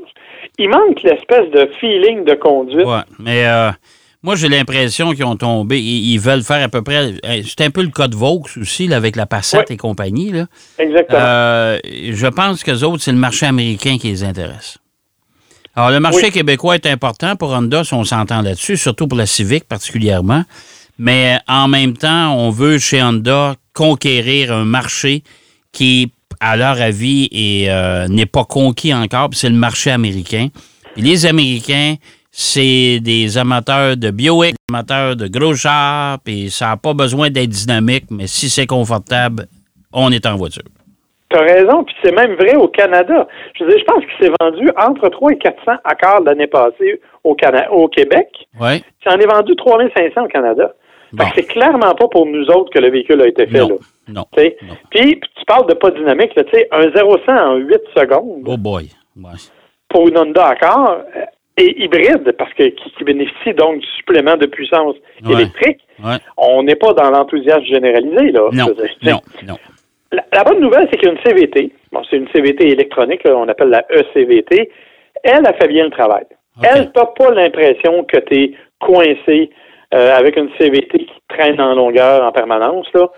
Il 0.58 0.68
manque 0.68 1.02
l'espèce 1.02 1.50
de 1.50 1.70
feeling 1.80 2.24
de 2.24 2.34
conduite. 2.34 2.86
Ouais, 2.86 3.00
mais 3.18 3.46
euh, 3.46 3.70
moi, 4.22 4.36
j'ai 4.36 4.48
l'impression 4.48 5.12
qu'ils 5.12 5.24
ont 5.24 5.36
tombé. 5.36 5.78
Ils, 5.80 6.12
ils 6.12 6.20
veulent 6.20 6.42
faire 6.42 6.62
à 6.62 6.68
peu 6.68 6.82
près. 6.82 7.14
C'est 7.44 7.62
un 7.62 7.70
peu 7.70 7.82
le 7.82 7.88
cas 7.90 8.06
de 8.06 8.14
Vaux 8.14 8.42
aussi, 8.60 8.86
là, 8.86 8.96
avec 8.96 9.16
la 9.16 9.26
Passat 9.26 9.58
Ouais. 9.58 9.64
et 9.70 9.76
compagnie. 9.76 10.30
Là. 10.30 10.46
Exactement. 10.78 11.18
Euh, 11.20 11.78
je 11.84 12.26
pense 12.26 12.62
que 12.62 12.70
autres, 12.84 13.02
c'est 13.02 13.12
le 13.12 13.18
marché 13.18 13.46
américain 13.46 13.96
qui 13.98 14.08
les 14.08 14.24
intéresse. 14.24 14.78
Alors, 15.74 15.90
le 15.90 16.00
marché 16.00 16.26
Oui. 16.26 16.32
québécois 16.32 16.74
est 16.74 16.86
important 16.86 17.34
pour 17.34 17.50
Honda, 17.50 17.82
si 17.82 17.94
on 17.94 18.04
s'entend 18.04 18.42
là-dessus, 18.42 18.76
surtout 18.76 19.08
pour 19.08 19.16
la 19.18 19.26
Civic 19.26 19.64
particulièrement. 19.66 20.42
Mais 20.98 21.38
en 21.48 21.68
même 21.68 21.96
temps, 21.96 22.34
on 22.36 22.50
veut 22.50 22.78
chez 22.78 23.02
Honda 23.02 23.54
conquérir 23.74 24.52
un 24.52 24.64
marché 24.64 25.22
qui, 25.72 26.12
à 26.40 26.56
leur 26.56 26.80
avis, 26.80 27.28
euh, 27.68 28.06
n'est 28.08 28.26
pas 28.26 28.44
conquis 28.44 28.92
encore, 28.92 29.30
puis 29.30 29.38
c'est 29.38 29.48
le 29.48 29.56
marché 29.56 29.90
américain. 29.90 30.48
Puis 30.94 31.02
les 31.02 31.26
Américains, 31.26 31.94
c'est 32.30 33.00
des 33.00 33.38
amateurs 33.38 33.96
de 33.96 34.10
Buick, 34.10 34.52
des 34.52 34.74
amateurs 34.74 35.16
de 35.16 35.26
gros 35.28 35.54
chars, 35.54 36.18
puis 36.24 36.50
ça 36.50 36.68
n'a 36.68 36.76
pas 36.76 36.94
besoin 36.94 37.30
d'être 37.30 37.50
dynamique, 37.50 38.04
mais 38.10 38.26
si 38.26 38.48
c'est 38.48 38.66
confortable, 38.66 39.46
on 39.92 40.10
est 40.10 40.26
en 40.26 40.36
voiture. 40.36 40.62
Tu 41.30 41.38
as 41.38 41.42
raison, 41.42 41.84
puis 41.84 41.94
c'est 42.02 42.14
même 42.14 42.34
vrai 42.34 42.54
au 42.56 42.68
Canada. 42.68 43.26
Je 43.54 43.64
veux 43.64 43.70
dire, 43.70 43.78
je 43.78 43.84
pense 43.84 44.04
qu'il 44.04 44.26
s'est 44.26 44.32
vendu 44.40 44.68
entre 44.76 45.08
3 45.08 45.32
et 45.32 45.38
400 45.38 45.72
accords 45.84 46.20
l'année 46.20 46.46
passée 46.46 47.00
au, 47.24 47.34
Cana 47.34 47.70
au 47.72 47.88
Québec. 47.88 48.28
Oui. 48.60 48.82
Il 49.06 49.12
en 49.12 49.16
est 49.16 49.26
vendu 49.26 49.56
3500 49.56 50.24
au 50.24 50.28
Canada. 50.28 50.74
Bon. 51.12 51.24
c'est 51.34 51.42
clairement 51.46 51.94
pas 51.94 52.08
pour 52.08 52.26
nous 52.26 52.46
autres 52.46 52.70
que 52.72 52.78
le 52.78 52.90
véhicule 52.90 53.20
a 53.22 53.26
été 53.26 53.46
fait. 53.46 53.58
Non. 53.58 53.68
Là. 53.68 53.74
Non. 54.08 54.24
Non. 54.34 54.74
Puis, 54.90 55.20
tu 55.20 55.44
parles 55.46 55.68
de 55.68 55.74
pas 55.74 55.90
dynamique, 55.90 56.34
là, 56.34 56.42
un 56.72 56.86
0-100 56.88 57.30
en 57.30 57.56
8 57.56 57.76
secondes 57.96 58.42
Oh 58.46 58.56
boy. 58.56 58.88
Ouais. 59.16 59.30
pour 59.88 60.08
une 60.08 60.16
Honda 60.16 60.46
Accord 60.48 61.02
euh, 61.16 61.20
et 61.58 61.84
hybride, 61.84 62.32
parce 62.38 62.52
que 62.54 62.62
qui, 62.64 62.90
qui 62.96 63.04
bénéficie 63.04 63.52
donc 63.54 63.78
du 63.80 63.86
supplément 63.98 64.36
de 64.36 64.46
puissance 64.46 64.94
Ouais. 65.24 65.34
électrique, 65.34 65.80
Ouais. 66.02 66.16
on 66.38 66.62
n'est 66.62 66.76
pas 66.76 66.94
dans 66.94 67.10
l'enthousiasme 67.10 67.64
généralisé. 67.64 68.30
Là, 68.32 68.48
Non. 68.52 68.66
Non. 69.02 69.20
Non. 69.46 69.56
La, 70.12 70.24
la 70.32 70.44
bonne 70.44 70.60
nouvelle, 70.60 70.88
c'est 70.90 70.98
qu'il 70.98 71.08
y 71.08 71.10
a 71.10 71.14
une 71.14 71.20
CVT. 71.22 71.72
Bon, 71.92 72.00
c'est 72.08 72.16
une 72.16 72.28
CVT 72.34 72.68
électronique, 72.70 73.22
là, 73.24 73.36
on 73.36 73.48
appelle 73.48 73.68
la 73.68 73.84
ECVT. 73.90 74.70
Elle 75.24 75.46
a 75.46 75.52
fait 75.54 75.68
bien 75.68 75.84
le 75.84 75.90
travail. 75.90 76.24
OK. 76.58 76.64
Elle 76.70 76.90
n'a 76.94 77.04
pas 77.06 77.30
l'impression 77.30 78.04
que 78.04 78.18
tu 78.18 78.34
es 78.42 78.52
coincé 78.80 79.50
euh, 79.94 80.14
avec 80.14 80.36
une 80.36 80.50
CVT 80.58 80.98
qui 80.98 81.22
traîne 81.28 81.60
en 81.60 81.74
longueur 81.74 82.24
en 82.24 82.32
permanence. 82.32 82.86
Là. 82.94 83.08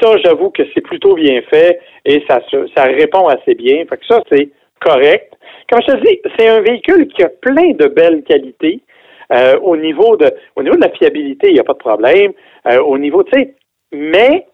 Ça, 0.00 0.16
j'avoue 0.24 0.50
que 0.50 0.62
c'est 0.74 0.80
plutôt 0.80 1.14
bien 1.14 1.40
fait 1.42 1.78
et 2.04 2.24
ça, 2.28 2.40
ça 2.74 2.84
répond 2.84 3.28
assez 3.28 3.54
bien. 3.54 3.84
Fait 3.88 3.96
que 3.96 4.06
ça, 4.06 4.20
c'est 4.30 4.48
correct. 4.80 5.32
Comme 5.70 5.80
je 5.86 5.92
te 5.92 6.00
dis, 6.04 6.20
c'est 6.36 6.48
un 6.48 6.60
véhicule 6.60 7.08
qui 7.08 7.22
a 7.22 7.28
plein 7.28 7.72
de 7.72 7.86
belles 7.86 8.22
qualités. 8.24 8.80
Euh, 9.32 9.58
au 9.60 9.76
niveau 9.76 10.16
de 10.16 10.30
au 10.56 10.62
niveau 10.62 10.76
de 10.76 10.82
la 10.82 10.90
fiabilité, 10.90 11.48
il 11.48 11.54
n'y 11.54 11.60
a 11.60 11.64
pas 11.64 11.72
de 11.72 11.78
problème. 11.78 12.32
Euh, 12.70 12.80
au 12.82 12.98
niveau, 12.98 13.22
tu 13.22 13.32
sais, 13.32 13.54
mais 13.92 14.46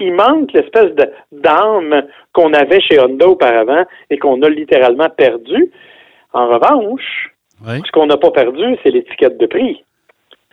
il 0.00 0.12
manque 0.12 0.52
l'espèce 0.52 0.92
d'âme 1.32 2.02
qu'on 2.32 2.52
avait 2.52 2.80
chez 2.80 3.00
Honda 3.00 3.26
auparavant 3.26 3.84
et 4.10 4.18
qu'on 4.18 4.42
a 4.42 4.48
littéralement 4.48 5.08
perdu. 5.08 5.70
En 6.32 6.48
revanche, 6.48 7.30
Oui. 7.66 7.80
ce 7.84 7.90
qu'on 7.90 8.06
n'a 8.06 8.16
pas 8.16 8.30
perdu, 8.30 8.76
c'est 8.82 8.90
l'étiquette 8.90 9.38
de 9.38 9.46
prix. 9.46 9.82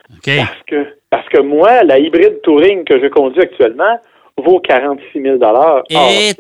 Parce 0.09 0.61
que, 0.67 0.97
parce 1.09 1.27
que 1.29 1.41
moi, 1.41 1.83
la 1.83 1.99
hybride 1.99 2.41
Touring 2.41 2.83
que 2.85 2.99
je 3.01 3.07
conduis 3.07 3.41
actuellement 3.41 3.99
vaut 4.37 4.59
46 4.59 5.21
000 5.21 5.37
hors 5.41 5.83
Et-. 5.89 6.31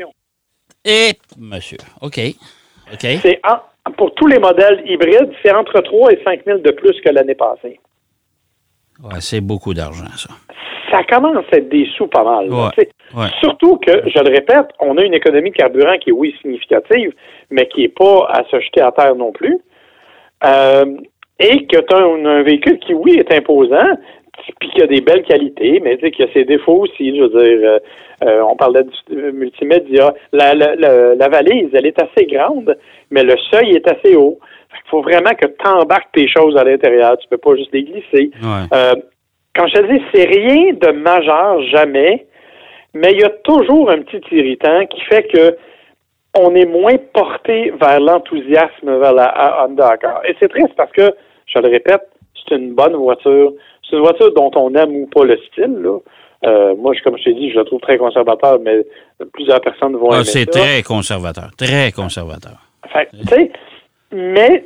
Et, 0.87 1.13
monsieur, 1.37 1.77
OK. 2.01 2.19
OK. 2.93 3.07
C'est 3.21 3.39
en- 3.43 3.91
pour 3.97 4.13
tous 4.15 4.27
les 4.27 4.39
modèles 4.39 4.83
hybrides, 4.85 5.31
c'est 5.43 5.53
entre 5.53 5.79
3 5.81 6.11
et 6.11 6.21
5 6.23 6.43
000 6.45 6.59
de 6.59 6.71
plus 6.71 6.99
que 7.01 7.09
l'année 7.09 7.35
passée. 7.35 7.79
Ouais, 9.03 9.19
c'est 9.19 9.41
beaucoup 9.41 9.73
d'argent, 9.73 10.05
ça. 10.15 10.29
Ça 10.91 11.03
commence 11.03 11.43
à 11.51 11.57
être 11.57 11.69
des 11.69 11.87
sous 11.97 12.07
pas 12.07 12.23
mal. 12.23 12.51
Ouais, 12.51 12.69
ouais. 13.15 13.27
Surtout 13.41 13.77
que, 13.77 13.91
je 14.09 14.19
le 14.23 14.29
répète, 14.29 14.67
on 14.79 14.97
a 14.97 15.01
une 15.03 15.13
économie 15.15 15.49
de 15.51 15.55
carburant 15.55 15.97
qui 15.97 16.11
est, 16.11 16.13
oui, 16.13 16.35
significative, 16.41 17.11
mais 17.49 17.67
qui 17.67 17.81
n'est 17.81 17.89
pas 17.89 18.27
à 18.29 18.43
se 18.49 18.59
jeter 18.59 18.81
à 18.81 18.91
terre 18.91 19.15
non 19.15 19.31
plus. 19.31 19.57
Euh, 20.43 20.85
et 21.39 21.65
que 21.65 21.77
tu 21.77 21.93
as 21.93 21.97
un, 21.97 22.25
un 22.25 22.43
véhicule 22.43 22.79
qui, 22.79 22.93
oui, 22.93 23.17
est 23.17 23.33
imposant, 23.33 23.97
puis 24.59 24.69
qui 24.69 24.81
a 24.81 24.87
des 24.87 25.01
belles 25.01 25.23
qualités, 25.23 25.79
mais 25.83 25.97
tu 25.97 26.05
sais, 26.05 26.11
qui 26.11 26.23
a 26.23 26.27
ses 26.33 26.45
défauts 26.45 26.83
aussi. 26.83 27.15
Je 27.15 27.21
veux 27.23 27.29
dire, 27.29 27.69
euh, 27.69 27.79
euh, 28.23 28.41
on 28.41 28.55
parlait 28.55 28.83
du 28.83 29.17
euh, 29.17 29.31
multimédia. 29.31 30.13
La, 30.31 30.53
la, 30.53 30.75
la, 30.75 31.15
la 31.15 31.29
valise, 31.29 31.69
elle 31.73 31.85
est 31.85 32.01
assez 32.01 32.25
grande, 32.25 32.77
mais 33.11 33.23
le 33.23 33.35
seuil 33.51 33.71
est 33.75 33.87
assez 33.87 34.15
haut. 34.15 34.39
Il 34.73 34.89
faut 34.89 35.01
vraiment 35.01 35.31
que 35.31 35.47
tu 35.47 35.67
embarques 35.67 36.11
tes 36.13 36.27
choses 36.27 36.55
à 36.57 36.63
l'intérieur. 36.63 37.17
Tu 37.17 37.27
peux 37.29 37.37
pas 37.37 37.55
juste 37.55 37.73
les 37.73 37.83
glisser. 37.83 38.31
Ouais. 38.41 38.67
Euh, 38.73 38.95
quand 39.55 39.67
je 39.67 39.73
te 39.73 39.91
dis, 39.91 40.01
c'est 40.13 40.25
rien 40.25 40.73
de 40.73 40.91
majeur, 40.91 41.61
jamais, 41.69 42.25
mais 42.93 43.11
il 43.13 43.21
y 43.21 43.23
a 43.23 43.29
toujours 43.29 43.89
un 43.89 44.01
petit 44.01 44.21
irritant 44.35 44.85
qui 44.87 45.01
fait 45.01 45.23
que 45.23 45.55
on 46.37 46.53
est 46.55 46.65
moins 46.65 46.95
porté 47.13 47.71
vers 47.79 47.99
l'enthousiasme 47.99 48.99
vers 48.99 49.13
la 49.13 49.65
Honda 49.65 49.89
Accord. 49.89 50.21
Et 50.27 50.35
c'est 50.39 50.49
triste 50.49 50.73
parce 50.75 50.91
que, 50.91 51.13
je 51.47 51.59
le 51.59 51.69
répète, 51.69 52.07
c'est 52.47 52.55
une 52.55 52.73
bonne 52.73 52.95
voiture. 52.95 53.53
C'est 53.89 53.95
une 53.95 54.01
voiture 54.01 54.33
dont 54.33 54.51
on 54.55 54.73
aime 54.75 54.95
ou 54.95 55.07
pas 55.07 55.23
le 55.25 55.37
style. 55.51 55.77
Là. 55.81 55.97
Euh, 56.45 56.75
moi, 56.75 56.93
je- 56.93 57.01
comme 57.03 57.17
je 57.17 57.23
t'ai 57.23 57.33
dit, 57.33 57.51
je 57.51 57.57
la 57.57 57.65
trouve 57.65 57.79
très 57.81 57.97
conservateur, 57.97 58.59
mais 58.59 58.85
plusieurs 59.33 59.61
personnes 59.61 59.95
vont 59.95 60.11
Ah, 60.11 60.23
c'est 60.23 60.45
très 60.45 60.83
conservateur. 60.83 61.49
Très 61.57 61.91
conservateur. 61.91 62.57
Fait 62.91 63.09
mais 64.11 64.65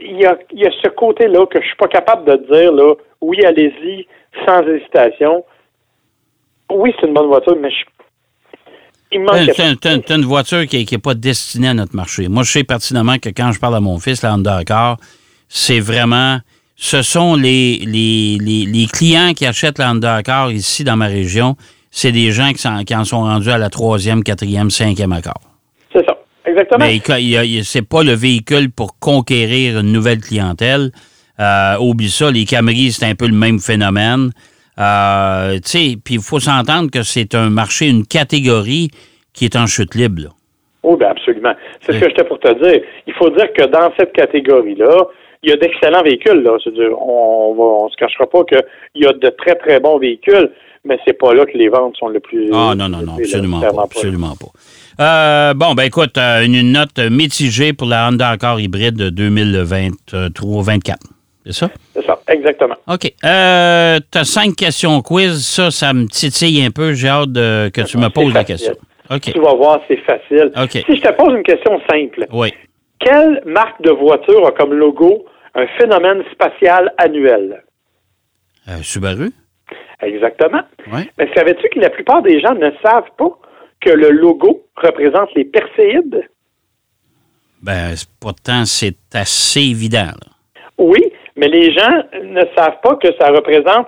il 0.00 0.20
y 0.20 0.26
a, 0.26 0.36
y 0.52 0.66
a 0.66 0.70
ce 0.82 0.88
côté-là 0.90 1.46
que 1.46 1.60
je 1.60 1.66
suis 1.66 1.76
pas 1.76 1.88
capable 1.88 2.24
de 2.24 2.36
dire, 2.52 2.72
là, 2.72 2.94
oui, 3.20 3.38
allez-y, 3.44 4.06
sans 4.46 4.62
hésitation. 4.66 5.44
Oui, 6.70 6.94
c'est 7.00 7.06
une 7.06 7.14
bonne 7.14 7.26
voiture, 7.28 7.56
mais 7.60 7.70
je, 7.70 7.76
manque... 7.76 7.86
C'est 9.56 9.62
un- 9.62 9.74
c'est 9.82 9.86
un- 9.88 10.00
c'est 10.06 10.14
une 10.14 10.24
voiture 10.24 10.66
qui 10.66 10.86
n'est 10.90 10.98
pas 10.98 11.14
destinée 11.14 11.68
à 11.68 11.74
notre 11.74 11.94
marché. 11.94 12.28
Moi, 12.28 12.42
je 12.42 12.50
sais 12.52 12.64
pertinemment 12.64 13.18
que 13.18 13.28
quand 13.28 13.52
je 13.52 13.58
parle 13.60 13.76
à 13.76 13.80
mon 13.80 13.98
fils, 13.98 14.22
la 14.22 14.34
Honda 14.34 14.56
Accord, 14.56 14.96
c'est 15.48 15.80
vraiment. 15.80 16.38
Ce 16.78 17.00
sont 17.02 17.36
les, 17.36 17.78
les, 17.86 18.36
les, 18.38 18.66
les 18.66 18.86
clients 18.86 19.32
qui 19.34 19.46
achètent 19.46 19.78
la 19.78 19.90
Honda 19.92 20.16
Accord 20.16 20.50
ici 20.50 20.84
dans 20.84 20.96
ma 20.96 21.06
région. 21.06 21.56
C'est 21.90 22.12
des 22.12 22.32
gens 22.32 22.52
qui, 22.52 22.58
sont- 22.58 22.84
qui 22.84 22.94
en 22.94 23.04
sont 23.04 23.20
rendus 23.20 23.48
à 23.50 23.56
la 23.58 23.70
troisième, 23.70 24.22
quatrième, 24.22 24.70
cinquième 24.70 25.12
accord. 25.12 25.40
C'est 25.94 26.04
ça, 26.04 26.14
exactement. 26.44 26.84
Mais 26.84 27.62
c'est 27.64 27.82
pas 27.88 28.02
le 28.02 28.12
véhicule 28.12 28.70
pour 28.70 28.98
conquérir 28.98 29.78
une 29.80 29.92
nouvelle 29.92 30.20
clientèle. 30.20 30.90
Euh, 31.40 31.76
oublie 31.78 32.10
ça, 32.10 32.30
les 32.30 32.44
Camry, 32.44 32.92
c'est 32.92 33.06
un 33.06 33.14
peu 33.14 33.26
le 33.26 33.32
même 33.34 33.58
phénomène. 33.60 34.32
Euh, 34.78 35.54
tu 35.56 35.60
sais, 35.64 35.96
puis 36.02 36.14
il 36.14 36.20
faut 36.20 36.40
s'entendre 36.40 36.90
que 36.90 37.02
c'est 37.02 37.34
un 37.34 37.50
marché, 37.50 37.88
une 37.88 38.06
catégorie 38.06 38.90
qui 39.32 39.44
est 39.44 39.56
en 39.56 39.66
chute 39.66 39.94
libre. 39.94 40.22
là. 40.22 40.28
Oui, 40.82 40.96
bien 40.98 41.08
absolument. 41.08 41.54
C'est 41.80 41.92
ce 41.94 41.98
que 41.98 42.08
j'étais 42.08 42.24
pour 42.24 42.38
te 42.38 42.52
dire. 42.62 42.80
Il 43.06 43.14
faut 43.14 43.30
dire 43.30 43.52
que 43.52 43.64
dans 43.64 43.90
cette 43.98 44.12
catégorie-là, 44.12 45.08
il 45.42 45.50
y 45.50 45.52
a 45.52 45.56
d'excellents 45.56 46.02
véhicules. 46.02 46.42
Là. 46.42 46.56
On 47.00 47.54
on 47.58 47.88
se 47.88 47.96
cachera 47.96 48.26
pas 48.26 48.44
qu'il 48.44 48.62
y 49.02 49.06
a 49.06 49.12
de 49.12 49.28
très, 49.30 49.54
très 49.56 49.80
bons 49.80 49.98
véhicules, 49.98 50.50
mais 50.84 50.98
c'est 51.04 51.18
pas 51.18 51.34
là 51.34 51.44
que 51.46 51.56
les 51.56 51.68
ventes 51.68 51.96
sont 51.96 52.08
le 52.08 52.20
plus... 52.20 52.50
Ah 52.52 52.74
non, 52.76 52.88
non, 52.88 53.02
non, 53.02 53.16
absolument 53.18 53.60
pas. 53.60 53.82
Absolument 53.82 54.34
pas. 54.36 54.46
Euh, 55.04 55.54
bon, 55.54 55.74
ben 55.74 55.84
écoute, 55.84 56.16
euh, 56.18 56.44
une 56.44 56.72
note 56.72 56.98
mitigée 56.98 57.72
pour 57.72 57.88
la 57.88 58.08
Honda 58.08 58.30
Accord 58.30 58.60
hybride 58.60 58.96
de 58.96 59.10
2023-24. 59.10 60.94
C'est 61.46 61.52
ça? 61.52 61.70
Ça, 62.06 62.20
exactement. 62.28 62.76
OK. 62.88 63.12
Euh, 63.24 63.98
tu 64.12 64.18
as 64.18 64.24
cinq 64.24 64.54
questions 64.56 65.00
quiz. 65.02 65.44
Ça, 65.46 65.70
ça 65.70 65.92
me 65.92 66.06
titille 66.06 66.64
un 66.64 66.70
peu. 66.70 66.92
J'ai 66.94 67.08
hâte 67.08 67.32
de- 67.32 67.68
que 67.74 67.80
tu 67.82 67.98
me 67.98 68.08
poses 68.08 68.32
la 68.34 68.44
question. 68.44 68.74
OK. 69.10 69.32
Tu 69.32 69.40
vas 69.40 69.54
voir, 69.54 69.80
c'est 69.88 69.98
facile. 69.98 70.50
OK. 70.56 70.70
Si 70.70 70.96
je 70.96 71.00
te 71.02 71.12
pose 71.12 71.34
une 71.36 71.42
question 71.42 71.80
simple, 71.90 72.26
Oui. 72.32 72.52
quelle 73.00 73.42
marque 73.46 73.80
de 73.82 73.90
voiture 73.90 74.46
a 74.46 74.52
comme 74.52 74.72
logo 74.74 75.24
un 75.54 75.66
phénomène 75.78 76.22
spatial 76.32 76.92
annuel? 76.98 77.62
Euh, 78.68 78.82
Subaru? 78.82 79.30
Exactement. 80.02 80.62
Oui. 80.92 81.08
Mais 81.18 81.28
savais-tu 81.34 81.68
que 81.70 81.78
la 81.80 81.90
plupart 81.90 82.22
des 82.22 82.40
gens 82.40 82.54
ne 82.54 82.70
savent 82.84 83.10
pas 83.16 83.30
que 83.80 83.90
le 83.90 84.10
logo 84.10 84.64
représente 84.76 85.28
les 85.34 85.44
Perséides? 85.44 86.22
Ben, 87.62 87.94
pourtant, 88.20 88.64
c'est 88.64 88.96
assez 89.14 89.60
évident. 89.62 90.06
là. 90.12 90.32
Oui, 90.78 91.00
mais 91.36 91.48
les 91.48 91.72
gens 91.72 92.02
ne 92.24 92.42
savent 92.56 92.80
pas 92.82 92.96
que 92.96 93.08
ça 93.20 93.28
représente 93.30 93.86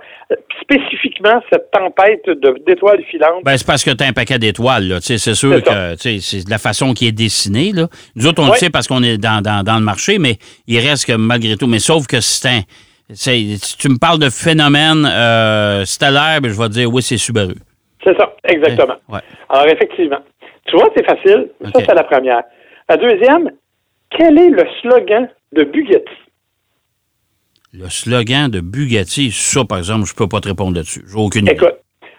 spécifiquement 0.62 1.40
cette 1.50 1.70
tempête 1.70 2.22
d'étoiles 2.66 3.02
filantes. 3.04 3.42
Ben, 3.44 3.56
c'est 3.56 3.66
parce 3.66 3.82
que 3.84 3.90
tu 3.90 4.04
as 4.04 4.08
un 4.08 4.12
paquet 4.12 4.38
d'étoiles. 4.38 4.88
là. 4.88 4.96
Tu 5.00 5.06
sais, 5.06 5.18
C'est 5.18 5.34
sûr 5.34 5.62
que 5.62 5.92
tu 5.94 5.98
sais, 5.98 6.18
c'est 6.20 6.44
de 6.44 6.50
la 6.50 6.58
façon 6.58 6.92
qui 6.92 7.08
est 7.08 7.12
dessinée. 7.12 7.72
Là. 7.72 7.86
Nous 8.16 8.26
autres, 8.26 8.42
on 8.42 8.48
le 8.48 8.54
sait 8.54 8.70
parce 8.70 8.86
qu'on 8.86 9.02
est 9.02 9.18
dans, 9.18 9.40
dans- 9.42 9.62
dans 9.62 9.76
le 9.78 9.84
marché, 9.84 10.18
mais 10.18 10.36
il 10.66 10.78
reste 10.86 11.06
que 11.06 11.12
malgré 11.16 11.56
tout. 11.56 11.66
Mais 11.66 11.78
sauf 11.78 12.06
que 12.06 12.20
c'est 12.20 12.48
un. 12.48 12.60
Si 13.10 13.76
tu 13.78 13.88
me 13.88 13.98
parles 13.98 14.18
de 14.18 14.28
phénomène 14.28 15.06
euh, 15.10 15.84
stellaire, 15.86 16.40
ben, 16.42 16.50
je 16.50 16.58
vais 16.60 16.68
te 16.68 16.72
dire 16.74 16.92
oui, 16.92 17.00
c'est 17.00 17.16
Subaru. 17.16 17.54
C'est 18.04 18.14
ça, 18.16 18.30
exactement. 18.44 18.96
Ouais. 19.08 19.20
Alors, 19.48 19.66
effectivement. 19.68 20.18
Tu 20.66 20.76
vois, 20.76 20.90
c'est 20.94 21.04
facile. 21.06 21.48
Ça, 21.64 21.70
c'est 21.86 21.94
la 21.94 22.04
première. 22.04 22.42
La 22.88 22.98
deuxième, 22.98 23.50
quel 24.10 24.38
est 24.38 24.50
le 24.50 24.62
slogan 24.82 25.26
de 25.54 25.64
Bugatti? 25.64 26.04
Le 27.72 27.88
slogan 27.88 28.50
de 28.50 28.60
Bugatti, 28.60 29.30
ça, 29.30 29.64
par 29.64 29.78
exemple, 29.78 30.06
je 30.06 30.14
peux 30.14 30.26
pas 30.28 30.40
te 30.40 30.48
répondre 30.48 30.74
là-dessus. 30.74 31.02
J'ai 31.06 31.18
aucune 31.18 31.42
idée. 31.42 31.52
Écoute, 31.52 31.76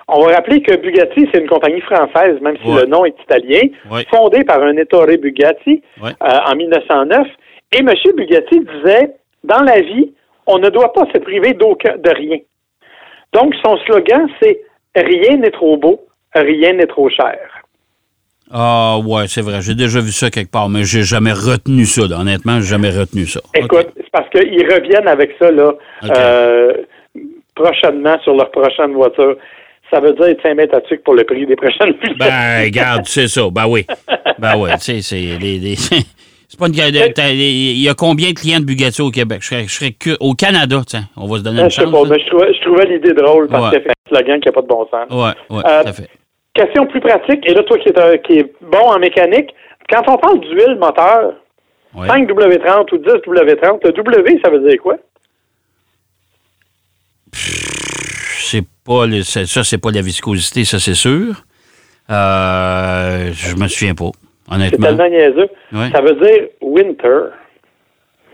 on 0.08 0.22
va 0.25 0.36
rappeler 0.36 0.62
que 0.62 0.75
Bugatti, 0.77 1.27
c'est 1.34 1.41
une 1.41 1.48
compagnie 1.50 1.82
française, 1.82 2.39
même 2.41 2.58
si 2.63 2.68
Ouais. 2.70 2.82
le 2.82 2.88
nom 2.88 3.03
est 3.06 3.15
italien, 3.24 3.62
Ouais. 3.91 4.06
fondée 4.13 4.44
par 4.44 4.62
un 4.62 4.77
Ettore 4.77 5.08
Bugatti 5.20 5.82
Ouais. 6.01 6.12
euh, 6.22 6.51
en 6.51 6.56
1909. 6.56 7.27
Et 7.74 7.79
M. 7.79 7.89
Bugatti 8.15 8.60
disait, 8.60 9.12
dans 9.44 9.63
la 9.63 9.82
vie, 9.82 10.13
on 10.48 10.60
ne 10.60 10.70
doit 10.70 10.94
pas 10.94 11.06
se 11.13 11.20
priver 11.20 11.53
d'aucun, 11.53 11.96
de 11.98 12.10
rien. 12.15 12.38
Donc, 13.34 13.53
son 13.63 13.77
slogan, 13.86 14.27
c'est 14.41 14.62
Rien 14.96 15.38
n'est 15.38 15.51
trop 15.51 15.77
beau, 15.77 16.01
rien 16.36 16.74
n'est 16.74 16.88
trop 16.88 17.10
cher. 17.10 17.38
Ah, 18.51 18.98
ouais, 19.06 19.27
c'est 19.27 19.41
vrai. 19.41 19.62
J'ai 19.62 19.75
déjà 19.75 20.00
vu 20.00 20.12
ça 20.12 20.29
quelque 20.29 20.51
part, 20.51 20.70
mais 20.70 20.84
j'ai 20.84 21.03
jamais 21.03 21.32
retenu 21.34 21.86
ça. 21.86 22.08
là. 22.08 22.20
Honnêtement, 22.20 22.60
j'ai 22.62 22.68
jamais 22.68 22.89
retenu 22.89 23.25
ça. 23.25 23.39
Écoute, 23.56 23.88
c'est 23.96 24.10
parce 24.12 24.29
qu'ils 24.29 24.65
reviennent 24.65 25.08
avec 25.08 25.32
ça 25.39 25.51
là, 25.51 25.72
euh, 26.18 26.74
prochainement 27.56 28.18
sur 28.24 28.34
leur 28.36 28.50
prochaine 28.51 28.94
voiture. 28.94 29.36
Ça 29.91 30.00
veut 30.00 30.13
dire 30.13 30.36
5 30.44 30.56
mètres 30.56 30.75
à 30.75 30.82
tuque 30.82 31.03
pour 31.03 31.15
le 31.15 31.24
prix 31.24 31.46
des 31.48 31.56
prochaines 31.56 31.94
Ben, 32.20 32.63
regarde, 32.65 33.03
c'est 33.06 33.27
ça. 33.27 33.41
Ben 33.51 33.65
oui. 33.68 33.86
Ben 34.38 34.56
oui, 34.58 34.70
tu 34.74 34.79
sais, 34.79 35.01
c'est 35.01 35.38
les. 35.39 35.75
C'est 36.51 36.58
pas 36.60 36.65
une. 36.65 36.74
Il 36.74 37.79
y 37.79 37.88
a 37.89 37.94
combien 37.94 38.29
de 38.29 38.34
clients 38.34 38.60
de 38.60 38.65
Bugatti 38.65 39.03
au 39.03 39.12
Québec? 39.12 39.38
Je 39.44 39.48
serais, 39.50 39.63
je 39.68 39.72
serais 39.72 39.96
au 40.20 40.34
Canada, 40.34 40.82
tiens. 40.84 41.03
On 41.15 41.27
va 41.27 41.38
se 41.38 41.44
donner 41.44 41.62
une 41.62 41.70
Je 41.70 41.75
sais 41.75 41.84
chance. 41.84 41.91
pas, 41.91 42.01
là. 42.01 42.10
mais 42.10 42.24
je 42.24 42.27
trouvais, 42.27 42.53
je 42.56 42.62
trouvais 42.65 42.86
l'idée 42.88 43.13
drôle 43.13 43.48
parce 43.50 43.72
Ouais. 43.72 43.77
que 43.77 43.84
c'est 43.84 43.89
un 43.91 44.18
slogan 44.18 44.39
qui 44.41 44.48
n'a 44.48 44.51
pas 44.53 44.62
de 44.63 44.68
bon 44.68 44.88
sens. 44.89 45.06
Ouais, 45.12 45.56
ouais, 45.56 45.63
Euh, 45.63 45.84
tout 45.84 45.89
à 45.89 45.94
fait. 45.94 46.10
Question 46.60 46.88
plus 46.88 47.00
pratique, 47.00 47.48
et 47.50 47.54
là, 47.54 47.63
toi 47.63 47.78
qui 47.78 47.88
es, 47.89 48.20
qui 48.22 48.39
est 48.39 48.54
bon 48.62 48.80
en 48.89 49.00
mécanique, 49.00 49.50
quand 49.89 50.01
on 50.10 50.18
parle 50.18 50.42
d'huile 50.42 50.78
moteur, 50.80 51.34
Ouais. 51.96 52.06
5W30 52.08 52.92
ou 52.94 52.98
10W30, 52.98 53.80
le 53.86 53.92
W, 53.94 54.39
ça 54.44 54.50
veut 54.51 54.60
dire 54.60 54.78
quoi? 54.82 54.98
C'est 57.32 58.63
pas 58.86 59.06
le- 59.08 59.22
c'est- 59.24 59.46
ça, 59.46 59.63
c'est 59.63 59.78
pas 59.78 59.92
la 59.92 60.01
viscosité, 60.01 60.66
ça, 60.66 60.80
c'est 60.80 60.94
sûr. 60.96 61.44
Euh, 62.10 63.32
je 63.34 63.56
me 63.56 63.68
souviens 63.68 63.94
pas, 63.96 64.10
C'est 64.50 64.56
honnêtement. 64.56 64.88
tellement 64.88 65.10
niaiseux. 65.10 65.50
Ouais. 65.74 65.89
Ça 65.92 66.01
veut 66.01 66.16
dire 66.16 66.48
winter. 66.62 67.30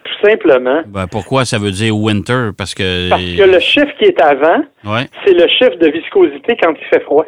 Tout 0.04 0.28
simplement. 0.30 0.82
Ben, 0.88 1.08
pourquoi 1.08 1.46
ça 1.46 1.58
veut 1.60 1.72
dire 1.72 1.96
winter? 1.96 2.50
Parce 2.58 2.74
que. 2.74 3.10
Parce 3.10 3.22
que 3.22 3.44
le 3.44 3.60
chiffre 3.60 3.92
qui 4.00 4.06
est 4.06 4.22
avant, 4.22 4.64
Ouais. 4.86 5.08
c'est 5.26 5.34
le 5.34 5.48
chiffre 5.48 5.76
de 5.78 5.90
viscosité 5.92 6.56
quand 6.62 6.74
il 6.80 6.86
fait 6.88 7.04
froid. 7.04 7.26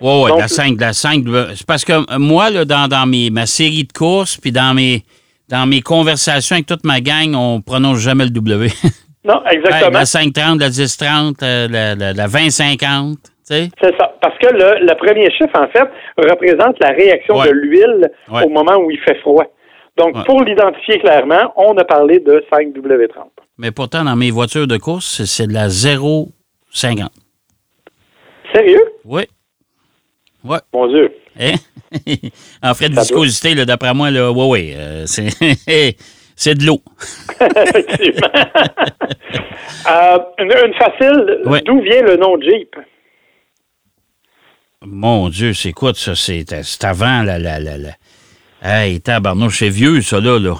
Ouais, 0.00 0.28
Donc, 0.30 0.38
la 0.40 0.48
5, 0.48 0.80
la 0.80 0.92
5. 0.92 1.24
C'est 1.54 1.66
parce 1.66 1.84
que 1.84 1.92
euh, 1.92 2.18
moi, 2.18 2.50
là, 2.50 2.64
dans, 2.64 2.88
dans 2.88 3.06
mes, 3.06 3.30
ma 3.30 3.46
série 3.46 3.84
de 3.84 3.92
courses, 3.92 4.36
puis 4.36 4.50
dans 4.52 4.74
mes, 4.74 5.02
dans 5.48 5.66
mes 5.66 5.80
conversations 5.82 6.54
avec 6.54 6.66
toute 6.66 6.84
ma 6.84 7.00
gang, 7.00 7.34
on 7.34 7.60
prononce 7.60 7.98
jamais 7.98 8.24
le 8.24 8.30
W. 8.30 8.68
Non, 9.22 9.42
exactement. 9.50 9.90
la 9.98 10.06
530, 10.06 10.58
la 10.60 10.68
1030, 10.70 11.42
euh, 11.42 11.68
la, 11.68 11.94
la, 11.94 12.12
la 12.14 12.26
2050. 12.26 13.18
tu 13.22 13.30
sais. 13.44 13.68
C'est 13.78 13.94
ça. 13.98 14.14
Parce 14.18 14.38
que 14.38 14.46
le, 14.46 14.86
le 14.86 14.94
premier 14.96 15.30
chiffre, 15.32 15.54
en 15.60 15.68
fait, 15.68 15.86
représente 16.16 16.78
la 16.80 16.88
réaction 16.88 17.36
Ouais. 17.36 17.48
de 17.48 17.52
l'huile 17.52 18.10
Ouais. 18.30 18.44
au 18.44 18.48
moment 18.48 18.76
où 18.78 18.90
il 18.90 18.98
fait 19.00 19.20
froid. 19.20 19.44
Donc, 19.98 20.16
Ouais. 20.16 20.24
pour 20.24 20.42
l'identifier 20.42 20.98
clairement, 21.00 21.52
on 21.56 21.76
a 21.76 21.84
parlé 21.84 22.18
de 22.20 22.42
5W30. 22.50 23.26
Mais 23.58 23.70
pourtant, 23.72 24.04
dans 24.04 24.16
mes 24.16 24.30
voitures 24.30 24.66
de 24.66 24.78
course, 24.78 25.04
c'est- 25.18 25.26
c'est 25.26 25.46
de 25.46 25.52
la 25.52 25.68
0,50. 25.68 27.10
Sérieux? 28.54 28.82
Oui. 29.04 29.24
Ouais. 30.44 30.58
Mon 30.72 30.86
Dieu. 30.88 31.12
Hein? 31.38 31.54
en 32.62 32.74
frais 32.74 32.88
de 32.88 32.94
Ça 32.94 33.02
viscosité, 33.02 33.54
d'après 33.64 33.94
moi, 33.94 34.10
là, 34.10 34.30
ouais, 34.32 34.46
ouais, 34.48 34.72
euh, 34.76 35.06
c'est, 35.06 35.28
c'est 36.36 36.54
de 36.54 36.64
l'eau. 36.66 36.80
Effectivement. 37.40 38.28
Euh, 39.90 40.18
une, 40.38 40.52
une 40.66 40.74
facile, 40.74 41.40
Ouais. 41.44 41.60
d'où 41.64 41.80
vient 41.82 42.02
le 42.02 42.16
nom 42.16 42.40
Jeep? 42.40 42.74
Mon 44.82 45.28
Dieu, 45.28 45.52
c'est 45.52 45.72
quoi 45.72 45.92
ça? 45.94 46.14
C'est, 46.14 46.44
c'est 46.62 46.84
avant 46.84 47.22
la, 47.22 47.38
la, 47.38 47.58
la, 47.60 47.76
la... 47.76 47.90
Hey, 48.62 49.00
tabarnouche, 49.00 49.58
c'est 49.58 49.68
vieux, 49.68 50.00
ça, 50.00 50.20
là, 50.20 50.38
là. 50.38 50.54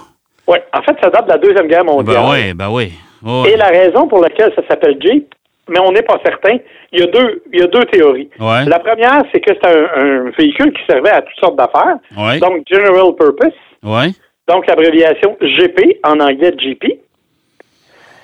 Oui, 0.47 0.59
en 0.73 0.83
fait, 0.83 0.97
ça 1.03 1.11
date 1.11 1.27
de 1.27 1.31
la 1.33 1.39
Deuxième 1.39 1.69
Guerre 1.69 1.85
mondiale. 1.85 2.17
Ben 2.17 2.31
oui, 2.31 2.55
ben 2.55 2.69
oui. 2.71 2.93
Ouais. 3.23 3.53
Et 3.53 3.57
la 3.57 3.69
raison 3.69 4.09
pour 4.09 4.21
laquelle 4.21 4.53
ça 4.57 4.63
s'appelle 4.69 4.97
Jeep, 5.01 5.33
mais 5.69 5.79
on 5.81 5.93
n'est 5.93 6.03
pas 6.03 6.19
certain, 6.25 6.57
il 6.93 7.01
y 7.01 7.03
a 7.03 7.07
deux, 7.07 7.43
il 7.53 7.61
y 7.61 7.63
a 7.63 7.67
deux 7.67 7.85
théories. 7.85 8.31
Ouais. 8.39 8.65
La 8.67 8.79
première, 8.79 9.23
c'est 9.33 9.41
que 9.41 9.53
c'est 9.55 9.67
un, 9.69 9.89
un 10.27 10.31
véhicule 10.31 10.73
qui 10.73 10.83
servait 10.89 11.11
à 11.11 11.23
toutes 11.23 11.39
sortes 11.41 11.57
d'affaires, 11.57 11.97
Ouais. 12.17 12.39
donc 12.41 12.65
General 12.71 13.15
Purpose, 13.19 13.53
Ouais. 13.83 14.09
donc 14.49 14.67
l'abréviation 14.67 15.37
GP, 15.41 15.99
en 16.05 16.19
anglais 16.21 16.53
GP, 16.57 16.85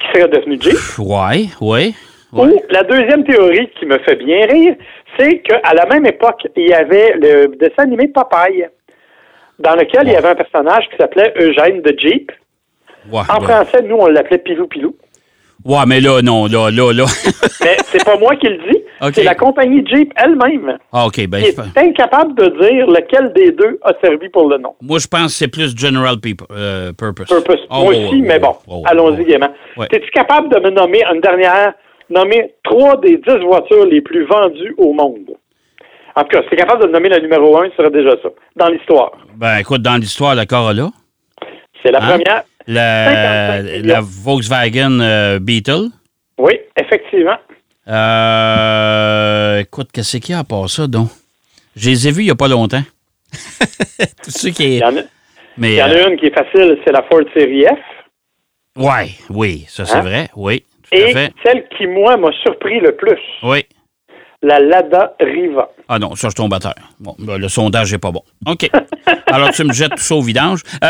qui 0.01 0.07
serait 0.13 0.29
devenu 0.29 0.59
Jeep. 0.61 0.75
Ouais, 0.99 1.47
ouais. 1.61 1.93
Ou 2.33 2.61
la 2.71 2.83
deuxième 2.83 3.25
théorie 3.25 3.69
qui 3.79 3.87
me 3.87 3.99
fait 4.01 4.17
bien 4.17 4.47
rire, 4.47 4.75
c'est 5.19 5.39
qu'à 5.39 5.73
la 5.75 5.87
même 5.87 6.05
époque, 6.07 6.43
il 6.57 6.69
y 6.69 6.75
avait 6.75 7.15
le 7.15 7.47
dessin 7.57 7.85
animé 7.85 8.09
Popeye, 8.09 8.67
dans 9.59 9.75
lequel 9.75 10.03
il 10.09 10.13
y 10.13 10.17
avait 10.17 10.29
un 10.31 10.35
personnage 10.35 10.85
qui 10.91 10.97
s'appelait 10.99 11.33
Eugène 11.39 11.81
de 11.81 11.95
Jeep. 11.99 12.31
En 13.13 13.23
français, 13.41 13.81
nous, 13.83 13.97
on 13.97 14.09
l'appelait 14.09 14.39
Pilou 14.39 14.67
Pilou. 14.67 14.95
Ouais, 15.65 15.79
mais 15.87 16.01
là, 16.01 16.23
non, 16.23 16.47
là, 16.47 16.71
là, 16.71 16.93
là. 16.93 17.05
Mais 17.63 17.77
c'est 17.87 18.05
pas 18.05 18.17
moi 18.19 18.37
qui 18.37 18.47
le 18.47 18.59
dis, 18.71 18.79
c'est 19.15 19.25
la 19.25 19.35
compagnie 19.35 19.85
Jeep 19.87 20.13
elle-même 20.17 20.79
ah, 20.93 21.07
OK, 21.07 21.27
ben, 21.27 21.43
qui 21.43 21.51
je- 21.51 21.61
est 21.61 21.79
incapable 21.89 22.35
de 22.37 22.47
dire 22.61 22.87
lequel 22.87 23.33
des 23.33 23.51
deux 23.53 23.79
a 23.83 23.93
servi 24.03 24.29
pour 24.29 24.49
le 24.49 24.59
nom. 24.59 24.75
moi, 24.81 24.99
je 25.01 25.07
pense 25.09 25.27
que 25.27 25.33
c'est 25.33 25.49
plus 25.49 25.77
General 25.77 26.17
Peop- 26.21 26.47
euh, 26.53 26.93
Purpose. 26.93 27.27
Purpose. 27.29 27.59
Ah, 27.71 27.81
moi 27.81 27.89
ouais, 27.89 28.05
aussi, 28.07 28.21
ouais, 28.21 28.29
mais 28.29 28.39
bon, 28.39 28.55
allons-y 28.85 29.25
gaiement. 29.25 29.51
Ouais. 29.77 29.87
Es-tu 29.91 30.09
capable 30.13 30.49
de 30.55 30.61
me 30.61 30.71
nommer 30.71 31.03
une 31.13 31.21
dernière, 31.21 31.73
nommer 32.11 32.55
trois 32.63 32.97
des 33.01 33.17
dix 33.17 33.45
voitures 33.45 33.87
les 33.87 34.01
plus 34.03 34.25
vendues 34.27 34.75
au 34.79 34.93
monde? 34.93 35.31
En 36.15 36.23
tout 36.23 36.29
cas, 36.29 36.43
si 36.43 36.49
tu 36.51 36.55
es 36.55 36.59
capable 36.59 36.83
de 36.83 36.87
me 36.89 36.93
nommer 36.93 37.09
la 37.09 37.19
numéro 37.21 37.59
un, 37.59 37.69
ce 37.71 37.77
serait 37.77 37.91
déjà 37.91 38.11
ça, 38.23 38.29
dans 38.55 38.69
l'histoire. 38.69 39.13
Ben, 39.35 39.59
écoute, 39.59 39.83
dans 39.83 39.97
l'histoire, 39.97 40.35
la 40.35 40.47
Corolla, 40.47 40.91
C'est 41.83 41.91
la 41.91 41.99
Hein? 42.03 42.09
première. 42.19 42.43
La, 42.67 43.59
55 43.59 43.63
millions. 43.73 43.87
la 43.95 44.01
Volkswagen 44.03 45.01
euh, 45.01 45.39
Beetle. 45.39 45.89
Oui, 46.39 46.53
effectivement. 46.77 47.37
Euh, 47.89 49.59
écoute, 49.61 49.89
qu'est-ce 49.93 50.17
qu'il 50.19 50.33
y 50.33 50.35
a 50.35 50.41
à 50.41 50.45
part 50.45 50.69
ça, 50.69 50.87
donc? 50.87 51.09
Je 51.77 51.91
les 51.91 52.09
ai 52.09 52.11
vus 52.11 52.23
il 52.23 52.27
n'y 52.27 52.31
a 52.31 52.35
pas 52.35 52.49
longtemps. 52.49 52.83
Tout 54.23 54.31
ce 54.31 54.49
qui 54.49 54.65
Il 54.77 54.79
y 54.79 54.85
en 54.85 54.97
a, 54.97 55.01
Mais, 55.59 55.73
il 55.73 55.77
y 55.77 55.83
en 55.83 55.87
a 55.87 55.91
euh, 55.95 56.09
une 56.11 56.17
qui 56.19 56.27
est 56.27 56.35
facile, 56.35 56.79
c'est 56.85 56.93
la 56.93 57.03
Ford 57.11 57.23
Série 57.35 57.65
F. 57.65 58.81
ouais, 58.83 59.11
oui, 59.31 59.65
ça 59.69 59.85
c'est 59.85 59.97
Hein? 59.99 60.01
vrai. 60.03 60.29
Oui, 60.37 60.65
tout 60.83 60.97
à 60.97 60.99
Et 60.99 61.13
fait. 61.13 61.33
celle 61.45 61.65
qui, 61.77 61.87
moi, 61.87 62.17
m'a 62.17 62.31
surpris 62.43 62.81
le 62.81 62.93
plus, 62.97 63.19
Oui. 63.43 63.65
La 64.43 64.61
Lada 64.61 65.15
Riva. 65.21 65.69
Ah 65.89 65.99
non, 65.99 66.15
ça, 66.15 66.29
je 66.29 66.35
tombe 66.35 66.53
à 66.55 66.59
terre. 66.59 66.75
Bon, 66.99 67.15
ben, 67.19 67.39
le 67.39 67.49
sondage 67.49 67.93
n'est 67.93 67.99
pas 67.99 68.11
bon. 68.11 68.23
OK. 68.47 68.69
Alors, 69.27 69.51
tu 69.51 69.65
me 69.65 69.73
jettes 69.73 69.93
tout 69.93 70.03
ça 70.03 70.15
au 70.17 70.23
vidange. 70.23 70.63
Euh, 70.83 70.89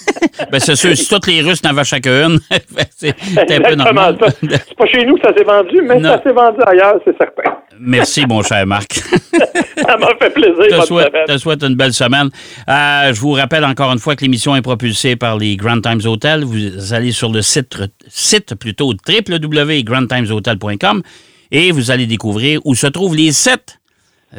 ben, 0.50 0.58
c'est 0.58 0.76
sûr, 0.76 0.96
si 0.96 1.06
toutes 1.08 1.26
les 1.26 1.42
Russes 1.42 1.62
n'avaient 1.62 1.84
chacune, 1.84 2.38
ben, 2.50 2.84
c'est 2.96 3.14
un 3.36 3.60
peu 3.60 3.74
normal. 3.74 4.16
C'est 4.40 4.74
pas 4.76 4.86
chez 4.86 5.04
nous 5.04 5.16
que 5.16 5.22
ça 5.28 5.34
s'est 5.36 5.44
vendu, 5.44 5.80
mais 5.82 5.98
Non. 6.00 6.10
ça 6.10 6.22
s'est 6.22 6.32
vendu 6.32 6.58
ailleurs, 6.66 6.98
c'est 7.04 7.16
certain. 7.16 7.58
Merci, 7.80 8.26
mon 8.26 8.42
cher 8.42 8.66
Marc. 8.66 8.94
ça 8.94 9.96
m'a 9.96 10.08
fait 10.20 10.30
plaisir, 10.30 10.64
Je 10.80 10.80
souhaite, 10.86 11.12
te 11.26 11.38
souhaite 11.38 11.62
une 11.62 11.76
belle 11.76 11.92
semaine. 11.92 12.28
Euh, 12.68 13.12
je 13.14 13.20
vous 13.20 13.32
rappelle 13.32 13.64
encore 13.64 13.92
une 13.92 14.00
fois 14.00 14.16
que 14.16 14.22
l'émission 14.22 14.56
est 14.56 14.62
propulsée 14.62 15.14
par 15.14 15.36
les 15.36 15.56
Grand 15.56 15.80
Times 15.80 16.00
Hotel. 16.04 16.42
Vous 16.44 16.92
allez 16.92 17.12
sur 17.12 17.30
le 17.30 17.40
site, 17.42 17.76
site 18.08 18.56
plutôt 18.56 18.92
www.grandtimeshotel.com 19.06 21.02
et 21.50 21.72
vous 21.72 21.90
allez 21.90 22.06
découvrir 22.06 22.60
où 22.64 22.74
se 22.74 22.86
trouvent 22.86 23.16
les 23.16 23.32
sept 23.32 23.78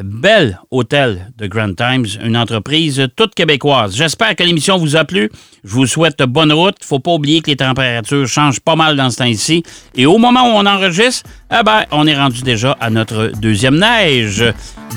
belles 0.02 0.60
hôtels 0.70 1.32
de 1.36 1.46
Grand 1.46 1.74
Times, 1.74 2.06
une 2.24 2.36
entreprise 2.36 3.08
toute 3.16 3.34
québécoise. 3.34 3.96
J'espère 3.96 4.36
que 4.36 4.42
l'émission 4.42 4.78
vous 4.78 4.96
a 4.96 5.04
plu. 5.04 5.30
Je 5.64 5.74
vous 5.74 5.86
souhaite 5.86 6.22
bonne 6.22 6.52
route. 6.52 6.76
faut 6.84 7.00
pas 7.00 7.12
oublier 7.12 7.40
que 7.40 7.50
les 7.50 7.56
températures 7.56 8.26
changent 8.26 8.60
pas 8.60 8.76
mal 8.76 8.96
dans 8.96 9.10
ce 9.10 9.16
temps-ci. 9.16 9.62
Et 9.94 10.06
au 10.06 10.18
moment 10.18 10.42
où 10.42 10.58
on 10.58 10.66
enregistre, 10.66 11.28
eh 11.50 11.62
ben, 11.64 11.84
on 11.90 12.06
est 12.06 12.16
rendu 12.16 12.42
déjà 12.42 12.76
à 12.80 12.90
notre 12.90 13.32
deuxième 13.40 13.78
neige 13.78 14.44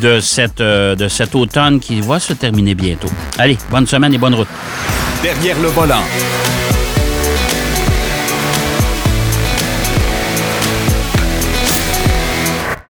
de, 0.02 0.19
cette, 0.19 0.62
euh, 0.62 0.95
de 0.95 1.08
cet 1.08 1.36
automne 1.36 1.80
qui 1.80 1.99
va 2.02 2.19
se 2.19 2.34
terminer 2.34 2.76
bientôt. 2.76 3.10
Allez, 3.38 3.58
bonne 3.71 3.88
semaine 3.88 4.13
et 4.13 4.17
bonne 4.17 4.36
route. 4.36 4.47
Derrière 5.23 5.60
le 5.60 5.69
volant. 5.69 6.04